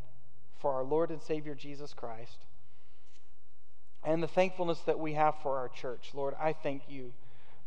for 0.60 0.72
our 0.72 0.84
Lord 0.84 1.10
and 1.10 1.20
Savior 1.20 1.54
Jesus 1.54 1.92
Christ, 1.92 2.38
and 4.02 4.22
the 4.22 4.28
thankfulness 4.28 4.80
that 4.80 4.98
we 4.98 5.14
have 5.14 5.34
for 5.42 5.58
our 5.58 5.68
church. 5.68 6.10
Lord, 6.14 6.34
I 6.40 6.52
thank 6.52 6.82
you 6.88 7.12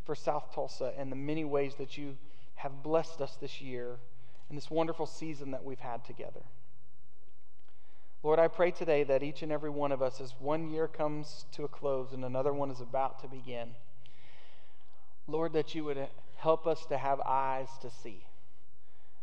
for 0.06 0.16
South 0.16 0.54
Tulsa 0.54 0.94
and 0.98 1.12
the 1.12 1.16
many 1.16 1.46
ways 1.46 1.76
that 1.76 1.98
you 1.98 2.18
have 2.56 2.84
blessed 2.84 3.22
us 3.22 3.38
this 3.40 3.62
year 3.62 3.98
and 4.50 4.58
this 4.58 4.72
wonderful 4.72 5.06
season 5.06 5.52
that 5.52 5.64
we've 5.64 5.80
had 5.80 6.04
together. 6.06 6.42
Lord, 8.24 8.40
I 8.40 8.48
pray 8.48 8.72
today 8.72 9.04
that 9.04 9.24
each 9.24 9.44
and 9.44 9.52
every 9.52 9.70
one 9.70 9.92
of 9.92 10.02
us, 10.02 10.20
as 10.20 10.34
one 10.40 10.70
year 10.70 10.88
comes 10.88 11.46
to 11.52 11.64
a 11.64 11.68
close 11.68 12.14
and 12.14 12.26
another 12.26 12.52
one 12.54 12.72
is 12.72 12.82
about 12.82 13.20
to 13.22 13.28
begin, 13.28 13.70
Lord, 15.28 15.54
that 15.54 15.76
you 15.76 15.84
would 15.84 16.08
help 16.36 16.66
us 16.66 16.86
to 16.88 16.98
have 16.98 17.20
eyes 17.22 17.70
to 17.82 17.90
see, 17.90 18.26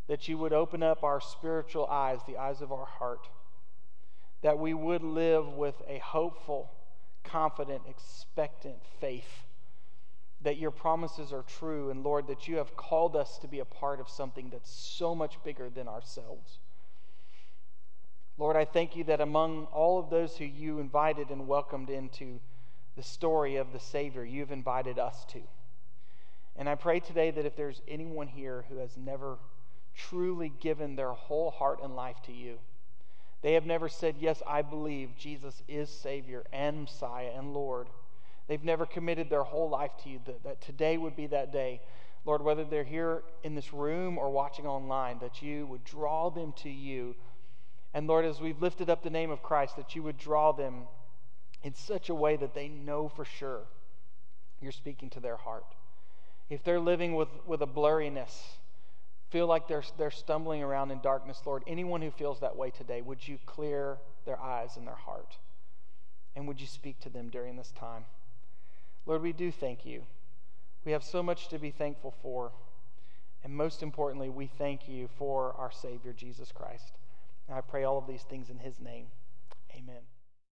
that 0.06 0.28
you 0.28 0.38
would 0.38 0.52
open 0.52 0.82
up 0.82 1.02
our 1.02 1.20
spiritual 1.20 1.86
eyes, 1.86 2.20
the 2.26 2.36
eyes 2.36 2.60
of 2.60 2.70
our 2.70 2.86
heart, 2.86 3.28
that 4.42 4.58
we 4.58 4.74
would 4.74 5.02
live 5.02 5.48
with 5.48 5.80
a 5.88 5.98
hopeful, 5.98 6.70
confident, 7.24 7.82
expectant 7.88 8.76
faith 9.00 9.44
that 10.44 10.58
your 10.58 10.70
promises 10.70 11.32
are 11.32 11.42
true, 11.42 11.90
and 11.90 12.04
Lord, 12.04 12.26
that 12.28 12.46
you 12.46 12.56
have 12.56 12.76
called 12.76 13.16
us 13.16 13.38
to 13.38 13.48
be 13.48 13.58
a 13.60 13.64
part 13.64 13.98
of 13.98 14.08
something 14.08 14.50
that's 14.50 14.70
so 14.70 15.14
much 15.14 15.42
bigger 15.42 15.70
than 15.70 15.88
ourselves. 15.88 16.58
Lord, 18.36 18.56
I 18.56 18.64
thank 18.64 18.96
you 18.96 19.04
that 19.04 19.20
among 19.20 19.66
all 19.66 19.98
of 19.98 20.10
those 20.10 20.36
who 20.36 20.44
you 20.44 20.80
invited 20.80 21.30
and 21.30 21.46
welcomed 21.46 21.90
into 21.90 22.40
the 22.96 23.02
story 23.02 23.56
of 23.56 23.72
the 23.72 23.80
Savior, 23.80 24.24
you've 24.24 24.52
invited 24.52 24.98
us 24.98 25.24
to. 25.26 25.40
And 26.56 26.68
I 26.68 26.74
pray 26.74 27.00
today 27.00 27.30
that 27.30 27.46
if 27.46 27.56
there's 27.56 27.82
anyone 27.88 28.28
here 28.28 28.64
who 28.68 28.78
has 28.78 28.96
never 28.96 29.38
truly 29.94 30.52
given 30.60 30.96
their 30.96 31.12
whole 31.12 31.50
heart 31.50 31.80
and 31.82 31.94
life 31.94 32.20
to 32.26 32.32
you, 32.32 32.58
they 33.42 33.54
have 33.54 33.66
never 33.66 33.88
said, 33.88 34.16
Yes, 34.18 34.42
I 34.46 34.62
believe 34.62 35.16
Jesus 35.18 35.62
is 35.68 35.88
Savior 35.88 36.44
and 36.52 36.82
Messiah 36.82 37.30
and 37.36 37.52
Lord 37.52 37.88
they've 38.46 38.64
never 38.64 38.86
committed 38.86 39.30
their 39.30 39.42
whole 39.42 39.68
life 39.68 39.92
to 40.02 40.10
you, 40.10 40.20
that, 40.26 40.42
that 40.44 40.60
today 40.60 40.96
would 40.96 41.16
be 41.16 41.26
that 41.28 41.52
day. 41.52 41.80
Lord, 42.24 42.42
whether 42.42 42.64
they're 42.64 42.84
here 42.84 43.22
in 43.42 43.54
this 43.54 43.72
room 43.72 44.16
or 44.18 44.30
watching 44.30 44.66
online, 44.66 45.18
that 45.20 45.42
you 45.42 45.66
would 45.66 45.84
draw 45.84 46.30
them 46.30 46.52
to 46.62 46.70
you. 46.70 47.14
And 47.94 48.08
Lord, 48.08 48.24
as 48.24 48.40
we've 48.40 48.60
lifted 48.60 48.90
up 48.90 49.02
the 49.02 49.10
name 49.10 49.30
of 49.30 49.42
Christ, 49.42 49.76
that 49.76 49.94
you 49.94 50.02
would 50.02 50.18
draw 50.18 50.50
them 50.50 50.82
in 51.62 51.74
such 51.74 52.08
a 52.08 52.14
way 52.14 52.36
that 52.36 52.52
they 52.52 52.68
know 52.68 53.08
for 53.08 53.24
sure 53.24 53.60
you're 54.60 54.72
speaking 54.72 55.10
to 55.10 55.20
their 55.20 55.36
heart. 55.36 55.64
If 56.50 56.64
they're 56.64 56.80
living 56.80 57.14
with, 57.14 57.28
with 57.46 57.62
a 57.62 57.66
blurriness, 57.66 58.34
feel 59.30 59.46
like 59.46 59.68
they're, 59.68 59.84
they're 59.96 60.10
stumbling 60.10 60.62
around 60.62 60.90
in 60.90 61.00
darkness, 61.00 61.40
Lord, 61.46 61.62
anyone 61.66 62.02
who 62.02 62.10
feels 62.10 62.40
that 62.40 62.56
way 62.56 62.70
today, 62.70 63.00
would 63.00 63.26
you 63.26 63.38
clear 63.46 63.98
their 64.26 64.40
eyes 64.40 64.76
and 64.76 64.86
their 64.86 64.94
heart? 64.94 65.36
And 66.36 66.48
would 66.48 66.60
you 66.60 66.66
speak 66.66 67.00
to 67.00 67.08
them 67.08 67.28
during 67.28 67.56
this 67.56 67.72
time? 67.78 68.04
Lord, 69.06 69.22
we 69.22 69.32
do 69.32 69.52
thank 69.52 69.86
you. 69.86 70.02
We 70.84 70.92
have 70.92 71.04
so 71.04 71.22
much 71.22 71.48
to 71.48 71.58
be 71.58 71.70
thankful 71.70 72.14
for. 72.22 72.52
And 73.44 73.54
most 73.54 73.82
importantly, 73.82 74.28
we 74.28 74.46
thank 74.46 74.88
you 74.88 75.08
for 75.16 75.54
our 75.58 75.70
Savior, 75.70 76.12
Jesus 76.12 76.50
Christ. 76.50 76.92
And 77.48 77.56
I 77.56 77.60
pray 77.60 77.84
all 77.84 77.98
of 77.98 78.06
these 78.06 78.22
things 78.22 78.50
in 78.50 78.58
his 78.58 78.80
name. 78.80 79.06
Amen. 79.74 80.02